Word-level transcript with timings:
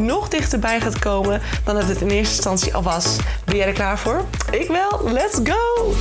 nog 0.00 0.28
dichterbij 0.28 0.80
gaat 0.80 0.98
komen 0.98 1.40
dan 1.64 1.74
dat 1.74 1.88
het 1.88 2.00
in 2.00 2.08
eerste 2.08 2.34
instantie 2.34 2.74
al 2.74 2.82
was. 2.82 3.16
Ben 3.44 3.56
jij 3.56 3.66
er 3.66 3.72
klaar 3.72 3.98
voor? 3.98 4.24
Ik 4.50 4.68
wel. 4.68 5.12
Let's 5.12 5.40
go! 5.42 5.92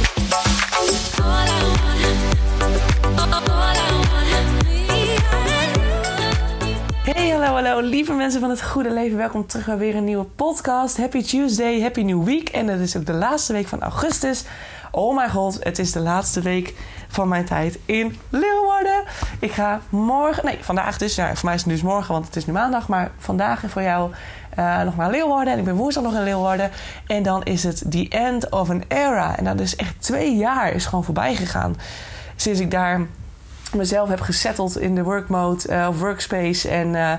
Hey, 7.03 7.29
hallo, 7.29 7.45
hallo, 7.45 7.79
lieve 7.79 8.13
mensen 8.13 8.39
van 8.39 8.49
het 8.49 8.63
goede 8.63 8.91
leven. 8.91 9.17
Welkom 9.17 9.47
terug 9.47 9.65
bij 9.65 9.77
weer 9.77 9.95
een 9.95 10.03
nieuwe 10.03 10.25
podcast. 10.25 10.97
Happy 10.97 11.23
Tuesday, 11.23 11.81
happy 11.81 12.01
new 12.01 12.23
week. 12.23 12.49
En 12.49 12.67
het 12.67 12.79
is 12.79 12.97
ook 12.97 13.05
de 13.05 13.13
laatste 13.13 13.53
week 13.53 13.67
van 13.67 13.81
augustus. 13.81 14.43
Oh 14.91 15.15
mijn 15.15 15.29
god, 15.29 15.57
het 15.63 15.79
is 15.79 15.91
de 15.91 15.99
laatste 15.99 16.41
week 16.41 16.73
van 17.12 17.27
mijn 17.27 17.46
tijd 17.46 17.79
in 17.85 18.18
Leeuwarden. 18.29 19.04
Ik 19.40 19.52
ga 19.52 19.82
morgen, 19.90 20.46
nee, 20.46 20.57
vandaag 20.62 20.98
dus, 20.98 21.16
ja, 21.16 21.35
voor 21.35 21.46
mij 21.46 21.54
is 21.54 21.62
het 21.62 21.70
dus 21.70 21.82
morgen, 21.82 22.13
want 22.13 22.26
het 22.26 22.35
is 22.35 22.46
nu 22.46 22.54
maandag. 22.54 22.88
Maar 22.88 23.12
vandaag 23.18 23.63
voor 23.68 23.82
jou 23.82 24.12
uh, 24.60 24.82
nog 24.82 24.96
naar 24.96 25.12
Leeuwarden. 25.12 25.54
En 25.54 25.60
ik 25.60 25.66
ben 25.66 25.76
woensdag 25.76 26.04
nog 26.04 26.13
in 26.13 26.24
Leeuwarden. 26.24 26.71
En 27.07 27.24
dan 27.24 27.43
is 27.43 27.63
het 27.63 27.84
the 27.90 28.05
end 28.10 28.49
of 28.49 28.70
an 28.70 28.84
era. 28.88 29.38
En 29.38 29.43
dat 29.43 29.60
is 29.60 29.76
echt 29.76 30.01
twee 30.01 30.35
jaar 30.35 30.71
is 30.71 30.85
gewoon 30.85 31.04
voorbij 31.04 31.35
gegaan. 31.35 31.76
Sinds 32.35 32.60
ik 32.60 32.71
daar 32.71 33.01
mezelf 33.76 34.10
heb 34.10 34.21
gesetteld 34.21 34.79
in 34.79 34.96
de 34.96 35.04
workmode 35.04 35.70
uh, 35.70 35.88
of 35.90 35.99
workspace. 35.99 36.70
En, 36.70 36.88
uh, 36.94 37.13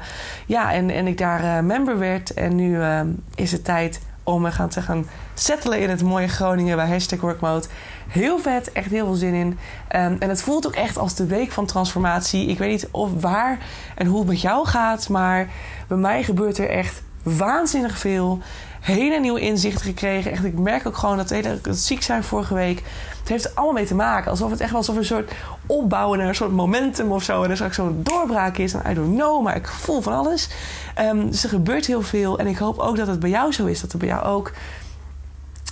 ja, 0.46 0.72
en, 0.72 0.90
en 0.90 1.06
ik 1.06 1.18
daar 1.18 1.64
member 1.64 1.98
werd. 1.98 2.34
En 2.34 2.56
nu 2.56 2.82
is 3.34 3.52
het 3.52 3.64
tijd 3.64 4.00
om 4.22 4.42
me 4.42 4.52
gaan 4.52 4.68
te 4.68 4.82
gaan 4.82 5.06
settelen 5.34 5.80
in 5.80 5.90
het 5.90 6.02
mooie 6.02 6.28
Groningen 6.28 6.76
bij 6.76 6.88
hashtag 6.88 7.20
workmode. 7.20 7.66
Heel 8.08 8.38
vet, 8.38 8.72
echt 8.72 8.90
heel 8.90 9.04
veel 9.06 9.14
zin 9.14 9.34
in. 9.34 9.46
Um, 9.46 9.56
en 10.18 10.28
het 10.28 10.42
voelt 10.42 10.66
ook 10.66 10.74
echt 10.74 10.98
als 10.98 11.14
de 11.14 11.26
week 11.26 11.52
van 11.52 11.66
transformatie. 11.66 12.46
Ik 12.46 12.58
weet 12.58 12.70
niet 12.70 12.88
of 12.90 13.10
waar 13.20 13.58
en 13.94 14.06
hoe 14.06 14.18
het 14.18 14.28
met 14.28 14.40
jou 14.40 14.66
gaat, 14.66 15.08
maar 15.08 15.48
bij 15.86 15.96
mij 15.96 16.22
gebeurt 16.22 16.58
er 16.58 16.68
echt 16.68 17.02
waanzinnig 17.22 17.98
veel. 17.98 18.38
Hele 18.80 19.20
nieuwe 19.20 19.40
inzichten 19.40 19.84
gekregen. 19.84 20.30
Echt, 20.30 20.44
ik 20.44 20.58
merk 20.58 20.86
ook 20.86 20.96
gewoon 20.96 21.16
dat 21.16 21.28
het 21.28 21.78
ziek 21.78 22.02
zijn 22.02 22.24
vorige 22.24 22.54
week. 22.54 22.82
Het 23.18 23.28
heeft 23.28 23.44
er 23.44 23.50
allemaal 23.54 23.74
mee 23.74 23.86
te 23.86 23.94
maken. 23.94 24.30
Alsof 24.30 24.50
het 24.50 24.60
echt 24.60 24.74
alsof 24.74 24.96
een 24.96 25.04
soort 25.04 25.32
opbouwen 25.66 26.18
naar 26.18 26.28
een 26.28 26.34
soort 26.34 26.52
momentum 26.52 27.12
of 27.12 27.22
zo. 27.22 27.42
En 27.42 27.50
er 27.50 27.56
straks 27.56 27.76
zo'n 27.76 28.00
doorbraak 28.02 28.56
is. 28.56 28.72
En 28.72 28.90
I 28.90 28.94
don't 28.94 29.14
know, 29.14 29.42
maar 29.42 29.56
ik 29.56 29.68
voel 29.68 30.00
van 30.00 30.12
alles. 30.12 30.48
Um, 30.98 31.30
dus 31.30 31.42
er 31.42 31.48
gebeurt 31.48 31.86
heel 31.86 32.02
veel. 32.02 32.38
En 32.38 32.46
ik 32.46 32.58
hoop 32.58 32.78
ook 32.78 32.96
dat 32.96 33.06
het 33.06 33.20
bij 33.20 33.30
jou 33.30 33.52
zo 33.52 33.66
is. 33.66 33.80
Dat 33.80 33.92
er 33.92 33.98
bij 33.98 34.08
jou 34.08 34.24
ook 34.24 34.52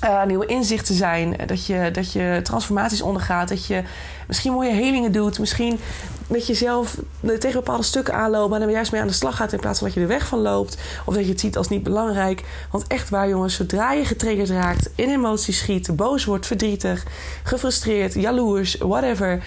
uh, 0.05 0.25
nieuwe 0.25 0.47
inzichten 0.47 0.95
zijn. 0.95 1.37
Dat 1.47 1.67
je, 1.67 1.91
dat 1.93 2.13
je 2.13 2.41
transformaties 2.43 3.03
ondergaat. 3.03 3.49
Dat 3.49 3.67
je 3.67 3.83
misschien 4.27 4.53
mooie 4.53 4.73
helingen 4.73 5.13
doet. 5.13 5.39
Misschien 5.39 5.79
met 6.27 6.47
jezelf 6.47 6.97
tegen 7.39 7.53
bepaalde 7.53 7.83
stukken 7.83 8.15
aanloopt. 8.15 8.55
En 8.55 8.63
er 8.63 8.71
juist 8.71 8.93
mee 8.93 9.01
aan 9.01 9.07
de 9.07 9.13
slag 9.13 9.37
gaat. 9.37 9.53
In 9.53 9.61
plaats 9.61 9.79
van 9.79 9.87
dat 9.89 9.97
je 9.97 10.03
er 10.03 10.09
weg 10.09 10.27
van 10.27 10.39
loopt. 10.39 10.79
Of 11.05 11.15
dat 11.15 11.25
je 11.25 11.31
het 11.31 11.41
ziet 11.41 11.57
als 11.57 11.69
niet 11.69 11.83
belangrijk. 11.83 12.45
Want 12.71 12.87
echt 12.87 13.09
waar 13.09 13.29
jongens. 13.29 13.55
Zodra 13.55 13.93
je 13.93 14.05
getriggerd 14.05 14.51
raakt. 14.51 14.91
In 14.95 15.09
emoties 15.09 15.59
schiet. 15.59 15.97
Boos 15.97 16.25
wordt. 16.25 16.47
Verdrietig. 16.47 17.07
Gefrustreerd. 17.43 18.15
Jaloers. 18.15 18.77
Whatever. 18.77 19.43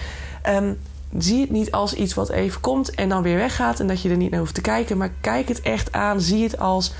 Um, 0.48 0.78
zie 1.18 1.40
het 1.40 1.50
niet 1.50 1.70
als 1.70 1.94
iets 1.94 2.14
wat 2.14 2.30
even 2.30 2.60
komt. 2.60 2.94
En 2.94 3.08
dan 3.08 3.22
weer 3.22 3.36
weggaat. 3.36 3.80
En 3.80 3.86
dat 3.86 4.02
je 4.02 4.08
er 4.08 4.16
niet 4.16 4.30
naar 4.30 4.40
hoeft 4.40 4.54
te 4.54 4.60
kijken. 4.60 4.96
Maar 4.96 5.12
kijk 5.20 5.48
het 5.48 5.60
echt 5.60 5.92
aan. 5.92 6.20
Zie 6.20 6.42
het 6.42 6.58
als 6.58 6.92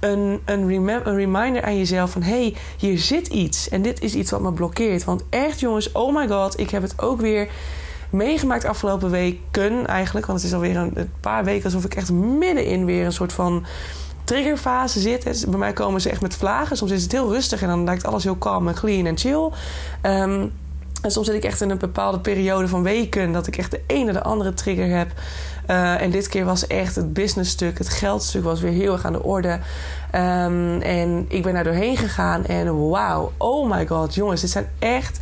een, 0.00 0.40
een, 0.44 0.66
reminder 1.04 1.62
aan 1.62 1.78
jezelf 1.78 2.10
van... 2.10 2.22
hé, 2.22 2.30
hey, 2.30 2.54
hier 2.78 2.98
zit 2.98 3.26
iets 3.26 3.68
en 3.68 3.82
dit 3.82 4.02
is 4.02 4.14
iets 4.14 4.30
wat 4.30 4.40
me 4.40 4.52
blokkeert. 4.52 5.04
Want 5.04 5.22
echt 5.30 5.60
jongens, 5.60 5.92
oh 5.92 6.14
my 6.14 6.28
god, 6.28 6.60
ik 6.60 6.70
heb 6.70 6.82
het 6.82 7.02
ook 7.02 7.20
weer 7.20 7.48
meegemaakt 8.10 8.64
afgelopen 8.64 9.10
weken 9.10 9.86
eigenlijk. 9.86 10.26
Want 10.26 10.38
het 10.38 10.48
is 10.48 10.54
alweer 10.54 10.76
een, 10.76 10.90
een 10.94 11.10
paar 11.20 11.44
weken 11.44 11.64
alsof 11.64 11.84
ik 11.84 11.94
echt 11.94 12.12
middenin 12.12 12.84
weer 12.84 13.04
een 13.04 13.12
soort 13.12 13.32
van 13.32 13.64
triggerfase 14.24 15.00
zit. 15.00 15.46
Bij 15.48 15.58
mij 15.58 15.72
komen 15.72 16.00
ze 16.00 16.10
echt 16.10 16.20
met 16.20 16.36
vlagen. 16.36 16.76
Soms 16.76 16.90
is 16.90 17.02
het 17.02 17.12
heel 17.12 17.32
rustig 17.32 17.62
en 17.62 17.68
dan 17.68 17.84
lijkt 17.84 18.06
alles 18.06 18.24
heel 18.24 18.36
kalm 18.36 18.68
en 18.68 18.74
clean 18.74 19.06
en 19.06 19.18
chill. 19.18 19.50
Um, 20.02 20.52
en 21.02 21.10
soms 21.10 21.26
zit 21.26 21.36
ik 21.36 21.44
echt 21.44 21.60
in 21.60 21.70
een 21.70 21.78
bepaalde 21.78 22.20
periode 22.20 22.68
van 22.68 22.82
weken 22.82 23.32
dat 23.32 23.46
ik 23.46 23.56
echt 23.56 23.70
de 23.70 23.80
ene 23.86 24.12
de 24.12 24.22
andere 24.22 24.54
trigger 24.54 24.96
heb. 24.96 25.12
Uh, 25.70 26.00
en 26.00 26.10
dit 26.10 26.28
keer 26.28 26.44
was 26.44 26.66
echt 26.66 26.96
het 26.96 27.12
businessstuk, 27.12 27.78
het 27.78 27.88
geldstuk 27.88 28.44
was 28.44 28.60
weer 28.60 28.72
heel 28.72 28.92
erg 28.92 29.04
aan 29.04 29.12
de 29.12 29.22
orde. 29.22 29.58
Um, 30.14 30.80
en 30.80 31.24
ik 31.28 31.42
ben 31.42 31.54
daar 31.54 31.64
doorheen 31.64 31.96
gegaan 31.96 32.44
en 32.44 32.88
wauw, 32.88 33.32
oh 33.36 33.70
my 33.70 33.86
god, 33.86 34.14
jongens, 34.14 34.40
dit 34.40 34.50
zijn 34.50 34.68
echt, 34.78 35.18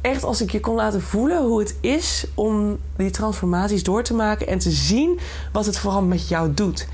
echt 0.00 0.24
als 0.24 0.40
ik 0.40 0.50
je 0.50 0.60
kon 0.60 0.74
laten 0.74 1.02
voelen 1.02 1.42
hoe 1.42 1.58
het 1.58 1.76
is 1.80 2.26
om 2.34 2.78
die 2.96 3.10
transformaties 3.10 3.82
door 3.82 4.02
te 4.02 4.14
maken 4.14 4.46
en 4.46 4.58
te 4.58 4.70
zien 4.70 5.20
wat 5.52 5.66
het 5.66 5.78
vooral 5.78 6.02
met 6.02 6.28
jou 6.28 6.54
doet. 6.54 6.88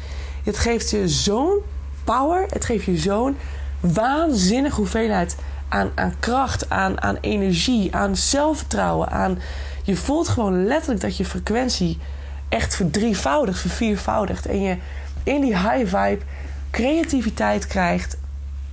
Het 0.45 0.59
geeft 0.59 0.91
je 0.91 1.09
zo'n 1.09 1.59
power, 2.05 2.47
het 2.49 2.65
geeft 2.65 2.85
je 2.85 2.99
zo'n 2.99 3.37
waanzinnige 3.81 4.77
hoeveelheid 4.77 5.37
aan, 5.69 5.91
aan 5.95 6.15
kracht, 6.21 6.71
aan, 6.71 7.03
aan 7.03 7.17
energie, 7.21 7.95
aan 7.95 8.17
zelfvertrouwen. 8.17 9.11
Aan, 9.11 9.39
je 9.83 9.97
voelt 9.97 10.29
gewoon 10.29 10.67
letterlijk 10.67 11.01
dat 11.01 11.17
je 11.17 11.25
frequentie 11.25 11.99
echt 12.49 12.75
verdrievoudigt, 12.75 13.61
verviervoudigt. 13.61 14.47
En 14.47 14.63
je 14.63 14.77
in 15.23 15.41
die 15.41 15.57
high 15.59 15.97
vibe 15.97 16.19
creativiteit 16.71 17.67
krijgt. 17.67 18.17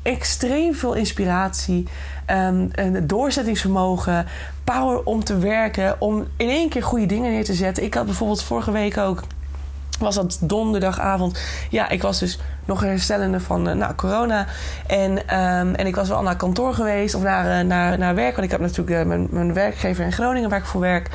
Extreem 0.02 0.76
veel 0.76 0.94
inspiratie, 0.94 1.88
um, 2.32 2.70
een 2.72 3.08
doorzettingsvermogen, 3.08 4.26
power 4.64 5.04
om 5.04 5.24
te 5.24 5.38
werken, 5.38 6.02
om 6.02 6.28
in 6.38 6.50
één 6.50 6.70
keer 6.70 6.84
goede 6.84 7.06
dingen 7.06 7.32
neer 7.32 7.44
te 7.44 7.54
zetten. 7.54 7.84
Ik 7.84 7.94
had 7.94 8.06
bijvoorbeeld 8.06 8.44
vorige 8.44 8.72
week 8.72 8.98
ook 8.98 9.24
was 10.00 10.16
dat 10.16 10.38
donderdagavond. 10.42 11.40
Ja, 11.70 11.90
ik 11.90 12.02
was 12.02 12.20
dus 12.20 12.40
nog 12.66 12.82
herstellende 12.82 13.40
van 13.40 13.68
uh, 13.68 13.76
nou, 13.76 13.96
corona. 13.96 14.46
En, 14.88 15.12
um, 15.12 15.76
en 15.76 15.88
ik 15.88 15.96
was 15.96 16.10
wel 16.10 16.22
naar 16.22 16.36
kantoor 16.36 16.74
geweest 16.74 17.16
of 17.16 17.22
naar, 17.22 17.60
uh, 17.60 17.68
naar, 17.68 17.98
naar 17.98 18.16
werk. 18.16 18.36
Want 18.36 18.46
ik 18.46 18.52
heb 18.52 18.60
natuurlijk 18.60 18.90
uh, 18.90 19.06
mijn, 19.06 19.28
mijn 19.32 19.54
werkgever 19.54 20.06
in 20.06 20.12
Groningen 20.12 20.50
waar 20.50 20.60
ik 20.60 20.66
voor 20.66 20.82
werk. 20.82 21.10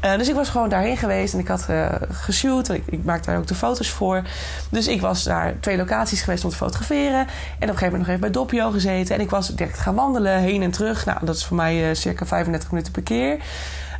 Dus 0.00 0.28
ik 0.28 0.34
was 0.34 0.48
gewoon 0.48 0.68
daarheen 0.68 0.96
geweest 0.96 1.34
en 1.34 1.40
ik 1.40 1.48
had 1.48 1.66
geshoot. 2.10 2.68
En 2.68 2.74
ik, 2.74 2.82
ik 2.86 3.04
maakte 3.04 3.30
daar 3.30 3.38
ook 3.38 3.46
de 3.46 3.54
foto's 3.54 3.90
voor. 3.90 4.22
Dus 4.70 4.88
ik 4.88 5.00
was 5.00 5.24
naar 5.24 5.54
twee 5.60 5.76
locaties 5.76 6.22
geweest 6.22 6.44
om 6.44 6.50
te 6.50 6.56
fotograferen. 6.56 7.20
En 7.20 7.26
op 7.26 7.60
een 7.60 7.68
gegeven 7.68 7.84
moment 7.84 7.98
nog 7.98 8.08
even 8.08 8.20
bij 8.20 8.30
Doppio 8.30 8.70
gezeten. 8.70 9.14
En 9.14 9.20
ik 9.20 9.30
was 9.30 9.48
direct 9.48 9.78
gaan 9.78 9.94
wandelen 9.94 10.38
heen 10.38 10.62
en 10.62 10.70
terug. 10.70 11.04
Nou, 11.04 11.18
dat 11.24 11.36
is 11.36 11.44
voor 11.44 11.56
mij 11.56 11.94
circa 11.94 12.26
35 12.26 12.70
minuten 12.70 12.92
per 12.92 13.02
keer. 13.02 13.38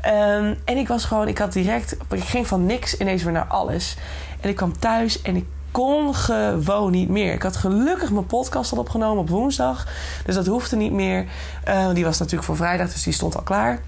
Um, 0.06 0.59
en 0.65 0.77
ik 0.77 0.89
was 0.89 1.05
gewoon, 1.05 1.28
ik 1.28 1.39
had 1.39 1.53
direct, 1.53 1.97
ik 2.10 2.25
ging 2.25 2.47
van 2.47 2.66
niks 2.66 2.97
ineens 2.97 3.22
weer 3.22 3.33
naar 3.33 3.47
alles. 3.49 3.97
En 4.41 4.49
ik 4.49 4.56
kwam 4.56 4.78
thuis 4.78 5.22
en 5.22 5.37
ik 5.37 5.44
kon 5.71 6.15
gewoon 6.15 6.91
niet 6.91 7.09
meer. 7.09 7.33
Ik 7.33 7.43
had 7.43 7.56
gelukkig 7.56 8.10
mijn 8.10 8.27
podcast 8.27 8.72
al 8.72 8.78
opgenomen 8.78 9.22
op 9.22 9.28
woensdag. 9.28 9.87
Dus 10.25 10.34
dat 10.34 10.47
hoefde 10.47 10.77
niet 10.77 10.93
meer. 10.93 11.27
Die 11.95 12.04
was 12.04 12.19
natuurlijk 12.19 12.45
voor 12.45 12.57
vrijdag, 12.57 12.92
dus 12.92 13.03
die 13.03 13.13
stond 13.13 13.36
al 13.36 13.42
klaar. 13.42 13.80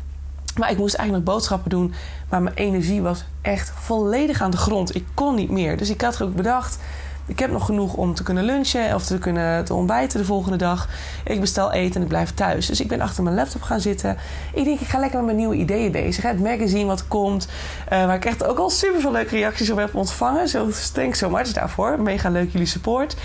Maar 0.56 0.70
ik 0.70 0.78
moest 0.78 0.94
eigenlijk 0.94 1.26
boodschappen 1.26 1.70
doen. 1.70 1.94
Maar 2.28 2.42
mijn 2.42 2.56
energie 2.56 3.02
was 3.02 3.24
echt 3.42 3.72
volledig 3.74 4.40
aan 4.40 4.50
de 4.50 4.56
grond. 4.56 4.94
Ik 4.94 5.04
kon 5.14 5.34
niet 5.34 5.50
meer. 5.50 5.76
Dus 5.76 5.90
ik 5.90 6.00
had 6.00 6.22
ook 6.22 6.34
bedacht 6.34 6.78
ik 7.26 7.38
heb 7.38 7.50
nog 7.50 7.66
genoeg 7.66 7.94
om 7.94 8.14
te 8.14 8.22
kunnen 8.22 8.44
lunchen 8.44 8.94
of 8.94 9.04
te 9.04 9.18
kunnen 9.18 9.64
te 9.64 9.74
ontbijten 9.74 10.18
de 10.18 10.24
volgende 10.24 10.56
dag. 10.56 10.88
Ik 11.24 11.40
bestel 11.40 11.72
eten 11.72 11.94
en 11.94 12.02
ik 12.02 12.08
blijf 12.08 12.34
thuis. 12.34 12.66
Dus 12.66 12.80
ik 12.80 12.88
ben 12.88 13.00
achter 13.00 13.22
mijn 13.22 13.36
laptop 13.36 13.62
gaan 13.62 13.80
zitten. 13.80 14.16
Ik 14.54 14.64
denk, 14.64 14.80
ik 14.80 14.86
ga 14.86 14.98
lekker 14.98 15.16
met 15.16 15.26
mijn 15.26 15.36
nieuwe 15.36 15.54
ideeën 15.54 15.92
bezig. 15.92 16.24
Het 16.24 16.40
magazine 16.40 16.84
wat 16.84 17.08
komt. 17.08 17.48
Uh, 17.92 18.06
waar 18.06 18.14
ik 18.14 18.24
echt 18.24 18.44
ook 18.44 18.58
al 18.58 18.70
super 18.70 19.00
veel 19.00 19.12
leuke 19.12 19.36
reacties 19.36 19.70
op 19.70 19.78
heb 19.78 19.94
ontvangen. 19.94 20.48
Zo, 20.48 20.68
thanks 20.92 21.18
so 21.18 21.30
much 21.30 21.52
daarvoor. 21.52 22.00
Mega 22.00 22.30
leuk 22.30 22.52
jullie 22.52 22.66
support. 22.66 23.16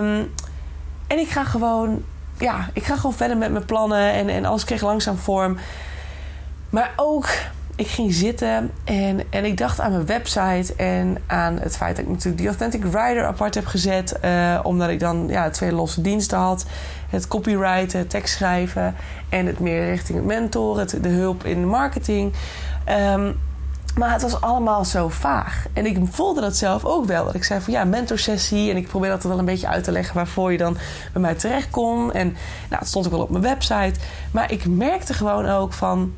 Um, 0.00 0.32
en 1.06 1.18
ik 1.18 1.28
ga 1.28 1.44
gewoon, 1.44 2.02
ja, 2.38 2.68
ik 2.72 2.84
ga 2.84 2.96
gewoon 2.96 3.14
verder 3.14 3.36
met 3.36 3.52
mijn 3.52 3.64
plannen. 3.64 4.12
En, 4.12 4.28
en 4.28 4.44
alles 4.44 4.64
kreeg 4.64 4.82
langzaam 4.82 5.16
vorm. 5.16 5.56
Maar 6.70 6.92
ook 6.96 7.28
ik 7.76 7.86
ging 7.86 8.14
zitten 8.14 8.70
en, 8.84 9.20
en 9.30 9.44
ik 9.44 9.56
dacht 9.56 9.80
aan 9.80 9.92
mijn 9.92 10.06
website 10.06 10.74
en 10.76 11.22
aan 11.26 11.58
het 11.58 11.76
feit 11.76 11.96
dat 11.96 12.04
ik 12.04 12.10
natuurlijk 12.10 12.38
die 12.38 12.46
Authentic 12.46 12.84
Writer 12.84 13.24
apart 13.24 13.54
heb 13.54 13.66
gezet. 13.66 14.18
Uh, 14.24 14.60
omdat 14.62 14.88
ik 14.88 15.00
dan 15.00 15.28
ja, 15.28 15.50
twee 15.50 15.72
losse 15.72 16.00
diensten 16.00 16.38
had. 16.38 16.66
Het 17.08 17.28
copywriten, 17.28 17.98
het 17.98 18.10
tekstschrijven 18.10 18.94
en 19.28 19.46
het 19.46 19.60
meer 19.60 19.84
richting 19.84 20.18
het 20.18 20.26
mentoren, 20.26 21.02
de 21.02 21.08
hulp 21.08 21.44
in 21.44 21.60
de 21.60 21.66
marketing. 21.66 22.32
Um, 23.12 23.40
Maar 23.94 24.12
het 24.12 24.22
was 24.22 24.40
allemaal 24.40 24.84
zo 24.84 25.08
vaag. 25.08 25.66
En 25.72 25.86
ik 25.86 25.98
voelde 26.10 26.40
dat 26.40 26.56
zelf 26.56 26.84
ook 26.84 27.04
wel. 27.04 27.24
Dat 27.24 27.34
ik 27.34 27.44
zei 27.44 27.60
van 27.60 27.72
ja, 27.72 27.84
mentorsessie. 27.84 28.70
En 28.70 28.76
ik 28.76 28.88
probeer 28.88 29.10
dat 29.10 29.22
wel 29.22 29.38
een 29.38 29.44
beetje 29.44 29.68
uit 29.68 29.84
te 29.84 29.92
leggen 29.92 30.14
waarvoor 30.14 30.52
je 30.52 30.58
dan 30.58 30.76
bij 31.12 31.22
mij 31.22 31.34
terecht 31.34 31.70
kon. 31.70 32.12
En 32.12 32.26
nou, 32.68 32.80
het 32.80 32.88
stond 32.88 33.06
ook 33.06 33.12
wel 33.12 33.20
op 33.20 33.30
mijn 33.30 33.42
website. 33.42 34.00
Maar 34.30 34.52
ik 34.52 34.66
merkte 34.66 35.14
gewoon 35.14 35.46
ook 35.46 35.72
van. 35.72 36.12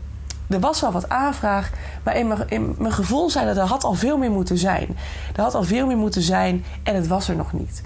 Er 0.51 0.61
was 0.61 0.81
wel 0.81 0.93
wat 0.93 1.09
aanvraag, 1.09 1.71
maar 2.05 2.17
in 2.17 2.75
mijn, 2.79 2.93
gevoel 2.93 3.31
zei 3.31 3.47
dat 3.47 3.57
er 3.57 3.63
had 3.63 3.85
al 3.85 3.95
veel 3.95 4.19
meer 4.19 4.31
moeten 4.31 4.59
zijn. 4.59 4.97
Er 5.37 5.43
had 5.43 5.55
al 5.55 5.63
veel 5.63 5.87
meer 5.87 5.97
moeten 5.97 6.23
zijn 6.23 6.65
en 6.83 6.95
het 6.95 7.07
was 7.07 7.29
er 7.29 7.37
nog 7.37 7.53
niet. 7.53 7.83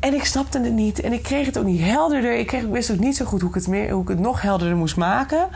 En 0.00 0.14
ik 0.14 0.24
snapte 0.24 0.60
het 0.60 0.72
niet 0.72 1.00
en 1.00 1.12
ik 1.12 1.22
kreeg 1.22 1.46
het 1.46 1.58
ook 1.58 1.64
niet 1.64 1.80
helderder. 1.80 2.38
Ik, 2.38 2.46
kreeg, 2.46 2.62
ik 2.62 2.70
wist 2.70 2.90
ook 2.90 2.98
niet 2.98 3.16
zo 3.16 3.24
goed 3.24 3.40
hoe 3.40 3.48
ik, 3.48 3.54
het 3.54 3.66
meer, 3.66 3.90
hoe 3.90 4.02
ik 4.02 4.08
het 4.08 4.18
nog 4.18 4.42
helderder 4.42 4.76
moest 4.76 4.96
maken. 4.96 5.48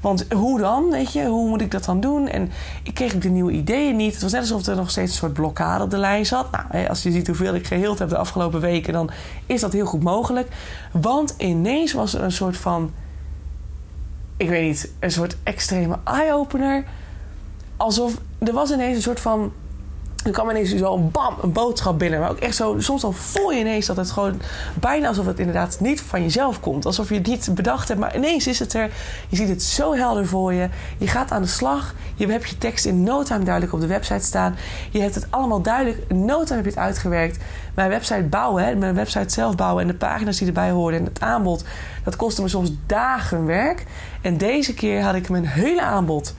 Want 0.00 0.26
hoe 0.32 0.60
dan, 0.60 0.90
weet 0.90 1.12
je? 1.12 1.26
Hoe 1.26 1.48
moet 1.48 1.60
ik 1.60 1.70
dat 1.70 1.84
dan 1.84 2.00
doen? 2.00 2.28
En 2.28 2.50
ik 2.82 2.94
kreeg 2.94 3.18
de 3.18 3.28
nieuwe 3.28 3.52
ideeën 3.52 3.96
niet. 3.96 4.12
Het 4.12 4.22
was 4.22 4.32
net 4.32 4.40
alsof 4.40 4.66
er 4.66 4.76
nog 4.76 4.90
steeds 4.90 5.10
een 5.10 5.18
soort 5.18 5.32
blokkade 5.32 5.84
op 5.84 5.90
de 5.90 5.96
lijn 5.96 6.26
zat. 6.26 6.46
Nou, 6.50 6.88
als 6.88 7.02
je 7.02 7.10
ziet 7.10 7.26
hoeveel 7.26 7.54
ik 7.54 7.66
geheeld 7.66 7.98
heb 7.98 8.08
de 8.08 8.16
afgelopen 8.16 8.60
weken... 8.60 8.92
dan 8.92 9.10
is 9.46 9.60
dat 9.60 9.72
heel 9.72 9.86
goed 9.86 10.02
mogelijk. 10.02 10.48
Want 10.92 11.34
ineens 11.38 11.92
was 11.92 12.14
er 12.14 12.22
een 12.22 12.32
soort 12.32 12.56
van... 12.56 12.90
Ik 14.36 14.48
weet 14.48 14.62
niet, 14.62 14.92
een 14.98 15.10
soort 15.10 15.36
extreme 15.42 15.98
eye-opener. 16.04 16.84
Alsof 17.76 18.20
er 18.38 18.52
was 18.52 18.70
ineens 18.70 18.96
een 18.96 19.02
soort 19.02 19.20
van 19.20 19.52
dan 20.22 20.32
kwam 20.32 20.50
ineens 20.50 20.76
zo 20.76 20.98
bam, 20.98 21.36
een 21.42 21.52
boodschap 21.52 21.98
binnen. 21.98 22.20
Maar 22.20 22.30
ook 22.30 22.38
echt 22.38 22.56
zo, 22.56 22.74
soms 22.78 23.00
dan 23.02 23.14
voel 23.14 23.50
je 23.50 23.58
ineens 23.58 23.86
dat 23.86 23.96
het 23.96 24.10
gewoon 24.10 24.40
bijna 24.74 25.08
alsof 25.08 25.26
het 25.26 25.38
inderdaad 25.38 25.80
niet 25.80 26.00
van 26.00 26.22
jezelf 26.22 26.60
komt. 26.60 26.86
Alsof 26.86 27.08
je 27.08 27.14
het 27.14 27.26
niet 27.26 27.50
bedacht 27.54 27.88
hebt, 27.88 28.00
maar 28.00 28.16
ineens 28.16 28.46
is 28.46 28.58
het 28.58 28.74
er. 28.74 28.90
Je 29.28 29.36
ziet 29.36 29.48
het 29.48 29.62
zo 29.62 29.94
helder 29.94 30.26
voor 30.26 30.52
je. 30.52 30.68
Je 30.98 31.06
gaat 31.06 31.30
aan 31.30 31.42
de 31.42 31.48
slag. 31.48 31.94
Je 32.14 32.26
hebt 32.26 32.48
je 32.48 32.58
tekst 32.58 32.84
in 32.84 33.02
no 33.02 33.22
duidelijk 33.22 33.72
op 33.72 33.80
de 33.80 33.86
website 33.86 34.24
staan. 34.24 34.56
Je 34.90 35.00
hebt 35.00 35.14
het 35.14 35.26
allemaal 35.30 35.62
duidelijk. 35.62 36.04
In 36.08 36.24
no 36.24 36.38
heb 36.38 36.64
je 36.64 36.70
het 36.70 36.78
uitgewerkt. 36.78 37.38
Mijn 37.74 37.88
website 37.88 38.22
bouwen, 38.22 38.64
hè, 38.64 38.74
mijn 38.74 38.94
website 38.94 39.32
zelf 39.32 39.54
bouwen 39.54 39.82
en 39.82 39.88
de 39.88 39.94
pagina's 39.94 40.38
die 40.38 40.46
erbij 40.46 40.70
hoorden 40.70 41.00
en 41.00 41.06
het 41.06 41.20
aanbod. 41.20 41.64
Dat 42.04 42.16
kostte 42.16 42.42
me 42.42 42.48
soms 42.48 42.72
dagen 42.86 43.46
werk. 43.46 43.84
En 44.20 44.36
deze 44.36 44.74
keer 44.74 45.02
had 45.02 45.14
ik 45.14 45.28
mijn 45.28 45.46
hele 45.46 45.82
aanbod 45.82 46.34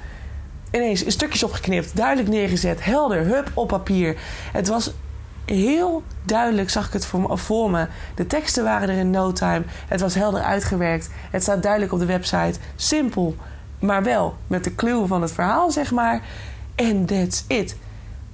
ineens 0.73 1.03
in 1.03 1.11
stukjes 1.11 1.43
opgeknipt, 1.43 1.95
duidelijk 1.95 2.29
neergezet, 2.29 2.85
helder, 2.85 3.25
hup, 3.25 3.51
op 3.53 3.67
papier. 3.67 4.17
Het 4.51 4.67
was 4.67 4.91
heel 5.45 6.03
duidelijk, 6.23 6.69
zag 6.69 6.87
ik 6.87 6.93
het 6.93 7.05
voor, 7.05 7.37
voor 7.37 7.71
me. 7.71 7.87
De 8.15 8.27
teksten 8.27 8.63
waren 8.63 8.89
er 8.89 8.97
in 8.97 9.09
no 9.09 9.31
time. 9.31 9.63
Het 9.87 10.01
was 10.01 10.15
helder 10.15 10.41
uitgewerkt. 10.41 11.09
Het 11.31 11.41
staat 11.41 11.63
duidelijk 11.63 11.91
op 11.91 11.99
de 11.99 12.05
website. 12.05 12.59
Simpel, 12.75 13.35
maar 13.79 14.03
wel 14.03 14.35
met 14.47 14.63
de 14.63 14.75
clue 14.75 15.07
van 15.07 15.21
het 15.21 15.31
verhaal, 15.31 15.71
zeg 15.71 15.91
maar. 15.91 16.21
En 16.75 17.05
that's 17.05 17.43
it. 17.47 17.75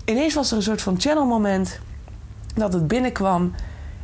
Ineens 0.05 0.33
was 0.33 0.51
er 0.51 0.57
een 0.57 0.63
soort 0.63 0.81
van 0.81 0.99
channel 0.99 1.25
moment 1.25 1.79
dat 2.55 2.73
het 2.73 2.87
binnenkwam 2.87 3.53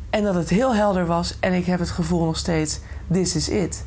en 0.10 0.24
dat 0.24 0.36
het 0.36 0.50
heel 0.50 0.76
helder 0.76 1.06
was. 1.06 1.38
En 1.40 1.54
ik 1.54 1.66
heb 1.66 1.80
het 1.80 1.90
gevoel 1.90 2.26
nog 2.26 2.38
steeds: 2.38 2.80
this 3.12 3.36
is 3.36 3.50
it. 3.50 3.86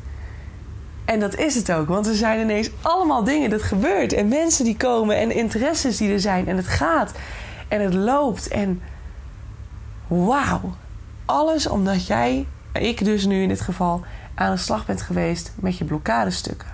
En 1.08 1.20
dat 1.20 1.36
is 1.36 1.54
het 1.54 1.72
ook, 1.72 1.88
want 1.88 2.06
er 2.06 2.14
zijn 2.14 2.40
ineens 2.40 2.70
allemaal 2.82 3.24
dingen 3.24 3.50
dat 3.50 3.62
gebeurt. 3.62 4.12
En 4.12 4.28
mensen 4.28 4.64
die 4.64 4.76
komen 4.76 5.16
en 5.16 5.30
interesses 5.30 5.96
die 5.96 6.12
er 6.12 6.20
zijn. 6.20 6.48
En 6.48 6.56
het 6.56 6.66
gaat 6.66 7.12
en 7.68 7.80
het 7.80 7.94
loopt. 7.94 8.48
En 8.48 8.82
wauw. 10.06 10.74
Alles 11.24 11.68
omdat 11.68 12.06
jij, 12.06 12.46
ik 12.72 13.04
dus 13.04 13.24
nu 13.24 13.42
in 13.42 13.48
dit 13.48 13.60
geval, 13.60 14.04
aan 14.34 14.50
de 14.50 14.56
slag 14.56 14.86
bent 14.86 15.02
geweest 15.02 15.52
met 15.54 15.78
je 15.78 15.84
blokkadestukken. 15.84 16.68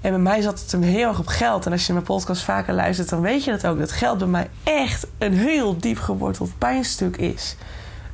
En 0.00 0.10
bij 0.10 0.20
mij 0.20 0.40
zat 0.40 0.60
het 0.60 0.72
hem 0.72 0.82
heel 0.82 1.08
erg 1.08 1.18
op 1.18 1.26
geld. 1.26 1.66
En 1.66 1.72
als 1.72 1.86
je 1.86 1.92
mijn 1.92 2.04
podcast 2.04 2.42
vaker 2.42 2.74
luistert, 2.74 3.08
dan 3.08 3.20
weet 3.20 3.44
je 3.44 3.50
dat 3.50 3.66
ook. 3.66 3.78
Dat 3.78 3.92
geld 3.92 4.18
bij 4.18 4.26
mij 4.26 4.50
echt 4.62 5.06
een 5.18 5.34
heel 5.34 5.78
diep 5.78 5.98
geworteld 5.98 6.58
pijnstuk 6.58 7.16
is. 7.16 7.56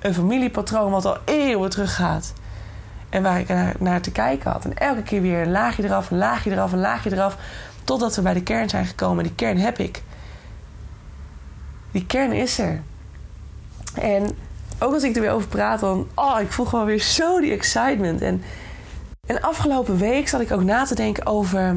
Een 0.01 0.15
familiepatroon 0.15 0.91
wat 0.91 1.05
al 1.05 1.19
eeuwen 1.25 1.71
teruggaat. 1.71 2.33
En 3.11 3.23
waar 3.23 3.41
ik 3.41 3.49
naar, 3.79 4.01
te 4.01 4.13
kijken 4.13 4.51
had. 4.51 4.65
En 4.65 4.79
elke 4.79 5.03
keer 5.03 5.23
weer 5.23 5.43
een 5.43 5.51
laagje 5.51 5.85
eraf, 5.85 6.11
een 6.11 6.19
laagje 6.19 6.51
eraf, 6.51 6.73
een 6.73 6.81
laagje 6.81 7.13
eraf. 7.13 7.37
Totdat 7.85 8.17
we 8.17 8.23
bij 8.23 8.35
de 8.35 8.43
kern 8.43 8.69
zijn 8.69 8.87
gekomen. 8.87 9.25
Die 9.25 9.35
kern 9.35 9.59
heb 9.59 9.79
ik. 9.79 10.03
Die 11.91 12.07
kern 12.07 12.33
is 12.33 12.59
er. 12.59 12.81
En 13.95 14.37
ook 14.79 14.95
als 14.95 15.03
ik 15.03 15.15
er 15.15 15.21
weer 15.21 15.31
over 15.31 15.49
praat, 15.49 15.81
dan... 15.81 16.09
Oh, 16.15 16.41
ik 16.41 16.53
voel 16.53 16.67
gewoon 16.67 16.87
weer 16.87 17.01
zo 17.01 17.41
die 17.41 17.53
excitement. 17.53 18.23
En, 18.23 18.43
en 19.27 19.41
afgelopen 19.41 19.99
week 19.99 20.29
zat 20.29 20.41
ik 20.41 20.53
ook 20.53 20.63
na 20.63 20.85
te 20.85 20.95
denken 20.95 21.27
over 21.27 21.77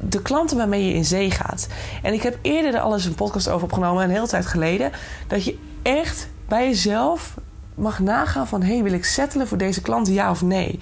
de 0.00 0.22
klanten 0.22 0.56
waarmee 0.56 0.86
je 0.86 0.94
in 0.94 1.04
zee 1.04 1.30
gaat. 1.30 1.68
En 2.02 2.12
ik 2.12 2.22
heb 2.22 2.38
eerder 2.42 2.74
er 2.74 2.80
alles 2.80 3.04
een 3.04 3.14
podcast 3.14 3.48
over 3.48 3.64
opgenomen, 3.64 4.04
een 4.04 4.10
hele 4.10 4.28
tijd 4.28 4.46
geleden. 4.46 4.92
Dat 5.26 5.44
je 5.44 5.58
echt 5.82 6.28
bij 6.48 6.68
jezelf 6.68 7.34
mag 7.80 7.98
nagaan 7.98 8.46
van... 8.46 8.62
hey, 8.62 8.82
wil 8.82 8.92
ik 8.92 9.04
settelen 9.04 9.48
voor 9.48 9.58
deze 9.58 9.82
klant, 9.82 10.08
ja 10.08 10.30
of 10.30 10.42
nee? 10.42 10.78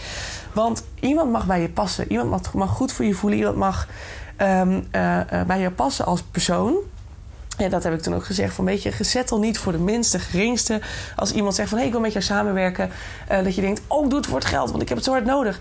Want 0.52 0.84
iemand 1.00 1.30
mag 1.30 1.46
bij 1.46 1.60
je 1.60 1.68
passen. 1.68 2.12
Iemand 2.12 2.52
mag, 2.52 2.70
goed 2.70 2.92
voor 2.92 3.04
je 3.04 3.14
voelen. 3.14 3.38
Iemand 3.38 3.56
mag 3.56 3.88
um, 4.42 4.86
uh, 4.92 5.16
uh, 5.16 5.42
bij 5.46 5.60
je 5.60 5.70
passen 5.70 6.04
als 6.04 6.22
persoon. 6.22 6.76
En 7.56 7.70
dat 7.70 7.82
heb 7.82 7.92
ik 7.92 8.00
toen 8.00 8.14
ook 8.14 8.24
gezegd. 8.24 8.54
Van 8.54 8.64
weet 8.64 8.82
je, 8.82 8.92
gezettel 8.92 9.38
niet 9.38 9.58
voor 9.58 9.72
de 9.72 9.78
minste, 9.78 10.18
geringste. 10.18 10.80
Als 11.16 11.32
iemand 11.32 11.54
zegt 11.54 11.68
van 11.68 11.78
hey, 11.78 11.86
ik 11.86 11.92
wil 11.92 12.02
met 12.02 12.12
jou 12.12 12.24
samenwerken. 12.24 12.90
Uh, 13.30 13.44
dat 13.44 13.54
je 13.54 13.60
denkt, 13.60 13.80
oh, 13.86 14.08
doe 14.08 14.18
het 14.18 14.26
voor 14.26 14.38
het 14.38 14.48
geld, 14.48 14.70
want 14.70 14.82
ik 14.82 14.88
heb 14.88 14.96
het 14.96 15.06
zo 15.06 15.12
hard 15.12 15.24
nodig. 15.24 15.60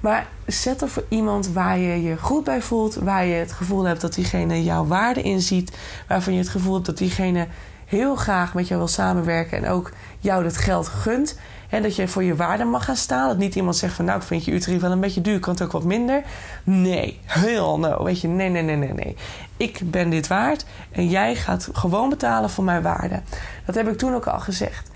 Maar 0.00 0.26
zet 0.46 0.82
er 0.82 0.88
voor 0.88 1.04
iemand 1.08 1.48
waar 1.52 1.78
je 1.78 2.02
je 2.02 2.16
goed 2.16 2.44
bij 2.44 2.62
voelt. 2.62 2.94
Waar 2.94 3.24
je 3.24 3.34
het 3.34 3.52
gevoel 3.52 3.84
hebt 3.84 4.00
dat 4.00 4.14
diegene 4.14 4.64
jouw 4.64 4.86
waarde 4.86 5.22
inziet. 5.22 5.76
Waarvan 6.08 6.32
je 6.32 6.38
het 6.38 6.48
gevoel 6.48 6.74
hebt 6.74 6.86
dat 6.86 6.98
diegene 6.98 7.46
heel 7.84 8.16
graag 8.16 8.54
met 8.54 8.68
jou 8.68 8.80
wil 8.80 8.88
samenwerken. 8.88 9.58
En 9.58 9.70
ook 9.70 9.92
jou 10.22 10.42
dat 10.42 10.56
geld 10.56 10.88
gunt. 10.88 11.38
En 11.68 11.82
dat 11.82 11.96
je 11.96 12.08
voor 12.08 12.22
je 12.22 12.36
waarde 12.36 12.64
mag 12.64 12.84
gaan 12.84 12.96
staan. 12.96 13.28
Dat 13.28 13.38
niet 13.38 13.54
iemand 13.54 13.76
zegt 13.76 13.94
van 13.94 14.04
nou, 14.04 14.18
ik 14.18 14.26
vind 14.26 14.44
je 14.44 14.52
uur 14.52 14.80
wel 14.80 14.90
een 14.90 15.00
beetje 15.00 15.20
duur, 15.20 15.38
kan 15.38 15.52
het 15.52 15.62
ook 15.62 15.72
wat 15.72 15.84
minder. 15.84 16.22
Nee, 16.64 17.20
heel 17.24 17.78
no. 17.78 18.04
Weet 18.04 18.20
je, 18.20 18.28
nee, 18.28 18.48
nee, 18.48 18.62
nee, 18.62 18.76
nee, 18.76 18.92
nee. 18.92 19.16
Ik 19.56 19.80
ben 19.84 20.10
dit 20.10 20.26
waard 20.26 20.64
en 20.90 21.08
jij 21.08 21.34
gaat 21.34 21.68
gewoon 21.72 22.08
betalen 22.08 22.50
voor 22.50 22.64
mijn 22.64 22.82
waarde. 22.82 23.20
Dat 23.66 23.74
heb 23.74 23.88
ik 23.88 23.98
toen 23.98 24.14
ook 24.14 24.26
al 24.26 24.40
gezegd. 24.40 24.90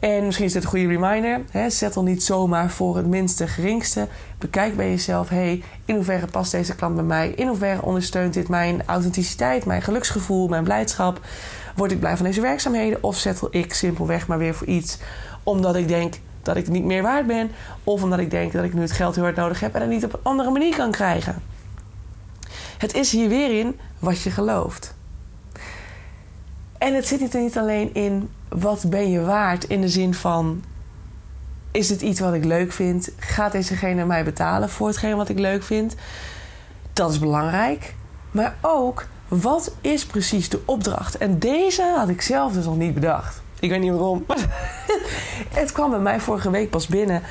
En 0.00 0.24
misschien 0.24 0.46
is 0.46 0.52
dit 0.52 0.62
een 0.62 0.68
goede 0.68 0.86
reminder. 0.86 1.40
Hè? 1.50 1.70
Zettel 1.70 2.02
niet 2.02 2.22
zomaar 2.22 2.70
voor 2.70 2.96
het 2.96 3.06
minste, 3.06 3.46
geringste. 3.46 4.08
Bekijk 4.38 4.76
bij 4.76 4.88
jezelf: 4.88 5.28
hey, 5.28 5.62
in 5.84 5.94
hoeverre 5.94 6.26
past 6.26 6.52
deze 6.52 6.74
klant 6.74 6.94
bij 6.94 7.04
mij? 7.04 7.28
In 7.30 7.46
hoeverre 7.46 7.82
ondersteunt 7.82 8.34
dit 8.34 8.48
mijn 8.48 8.82
authenticiteit, 8.86 9.64
mijn 9.64 9.82
geluksgevoel, 9.82 10.48
mijn 10.48 10.64
blijdschap? 10.64 11.20
Word 11.78 11.92
ik 11.92 12.00
blij 12.00 12.16
van 12.16 12.26
deze 12.26 12.40
werkzaamheden? 12.40 13.02
Of 13.02 13.16
zettel 13.16 13.48
ik 13.50 13.74
simpelweg 13.74 14.26
maar 14.26 14.38
weer 14.38 14.54
voor 14.54 14.66
iets 14.66 14.98
omdat 15.42 15.76
ik 15.76 15.88
denk 15.88 16.14
dat 16.42 16.56
ik 16.56 16.68
niet 16.68 16.84
meer 16.84 17.02
waard 17.02 17.26
ben? 17.26 17.50
Of 17.84 18.02
omdat 18.02 18.18
ik 18.18 18.30
denk 18.30 18.52
dat 18.52 18.64
ik 18.64 18.74
nu 18.74 18.80
het 18.80 18.92
geld 18.92 19.14
heel 19.14 19.24
hard 19.24 19.36
nodig 19.36 19.60
heb 19.60 19.74
en 19.74 19.80
het 19.80 19.90
niet 19.90 20.04
op 20.04 20.12
een 20.12 20.20
andere 20.22 20.50
manier 20.50 20.76
kan 20.76 20.90
krijgen? 20.90 21.42
Het 22.78 22.94
is 22.94 23.12
hier 23.12 23.28
weer 23.28 23.58
in 23.58 23.78
wat 23.98 24.22
je 24.22 24.30
gelooft. 24.30 24.94
En 26.78 26.94
het 26.94 27.06
zit 27.06 27.34
niet 27.34 27.58
alleen 27.58 27.94
in 27.94 28.30
wat 28.48 28.84
ben 28.90 29.10
je 29.10 29.20
waard 29.20 29.64
in 29.64 29.80
de 29.80 29.88
zin 29.88 30.14
van 30.14 30.64
is 31.70 31.88
het 31.88 32.00
iets 32.00 32.20
wat 32.20 32.34
ik 32.34 32.44
leuk 32.44 32.72
vind? 32.72 33.10
Gaat 33.16 33.52
dezegene 33.52 34.04
mij 34.04 34.24
betalen 34.24 34.68
voor 34.68 34.86
hetgeen 34.86 35.16
wat 35.16 35.28
ik 35.28 35.38
leuk 35.38 35.62
vind? 35.62 35.94
Dat 36.92 37.10
is 37.10 37.18
belangrijk. 37.18 37.94
Maar 38.30 38.56
ook 38.60 39.06
wat 39.28 39.74
is 39.80 40.06
precies 40.06 40.48
de 40.48 40.60
opdracht? 40.64 41.16
En 41.16 41.38
deze 41.38 41.82
had 41.96 42.08
ik 42.08 42.22
zelf 42.22 42.52
dus 42.52 42.64
nog 42.64 42.76
niet 42.76 42.94
bedacht. 42.94 43.42
Ik 43.60 43.70
weet 43.70 43.80
niet 43.80 43.90
waarom. 43.90 44.24
het 45.60 45.72
kwam 45.72 45.90
bij 45.90 45.98
mij 45.98 46.20
vorige 46.20 46.50
week 46.50 46.70
pas 46.70 46.86
binnen. 46.86 47.22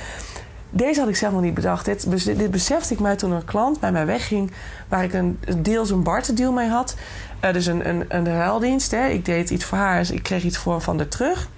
Deze 0.69 0.99
had 0.99 1.09
ik 1.09 1.15
zelf 1.15 1.33
nog 1.33 1.41
niet 1.41 1.53
bedacht. 1.53 1.85
Dit, 1.85 2.25
dit 2.25 2.51
besefte 2.51 2.93
ik 2.93 2.99
mij 2.99 3.15
toen 3.15 3.31
een 3.31 3.45
klant 3.45 3.79
bij 3.79 3.91
mij 3.91 4.05
wegging... 4.05 4.51
waar 4.87 5.03
ik 5.03 5.13
een, 5.13 5.39
deels 5.57 5.89
een 5.89 6.03
barterdeal 6.03 6.51
mee 6.51 6.69
had. 6.69 6.95
Uh, 7.43 7.53
dus 7.53 7.65
een, 7.65 7.89
een, 7.89 8.05
een 8.07 8.25
ruildienst. 8.25 8.91
Hè. 8.91 9.07
Ik 9.07 9.25
deed 9.25 9.49
iets 9.49 9.65
voor 9.65 9.77
haar, 9.77 9.99
dus 9.99 10.11
ik 10.11 10.23
kreeg 10.23 10.43
iets 10.43 10.57
voor 10.57 10.81
van 10.81 10.97
haar 10.97 11.07
terug. 11.07 11.49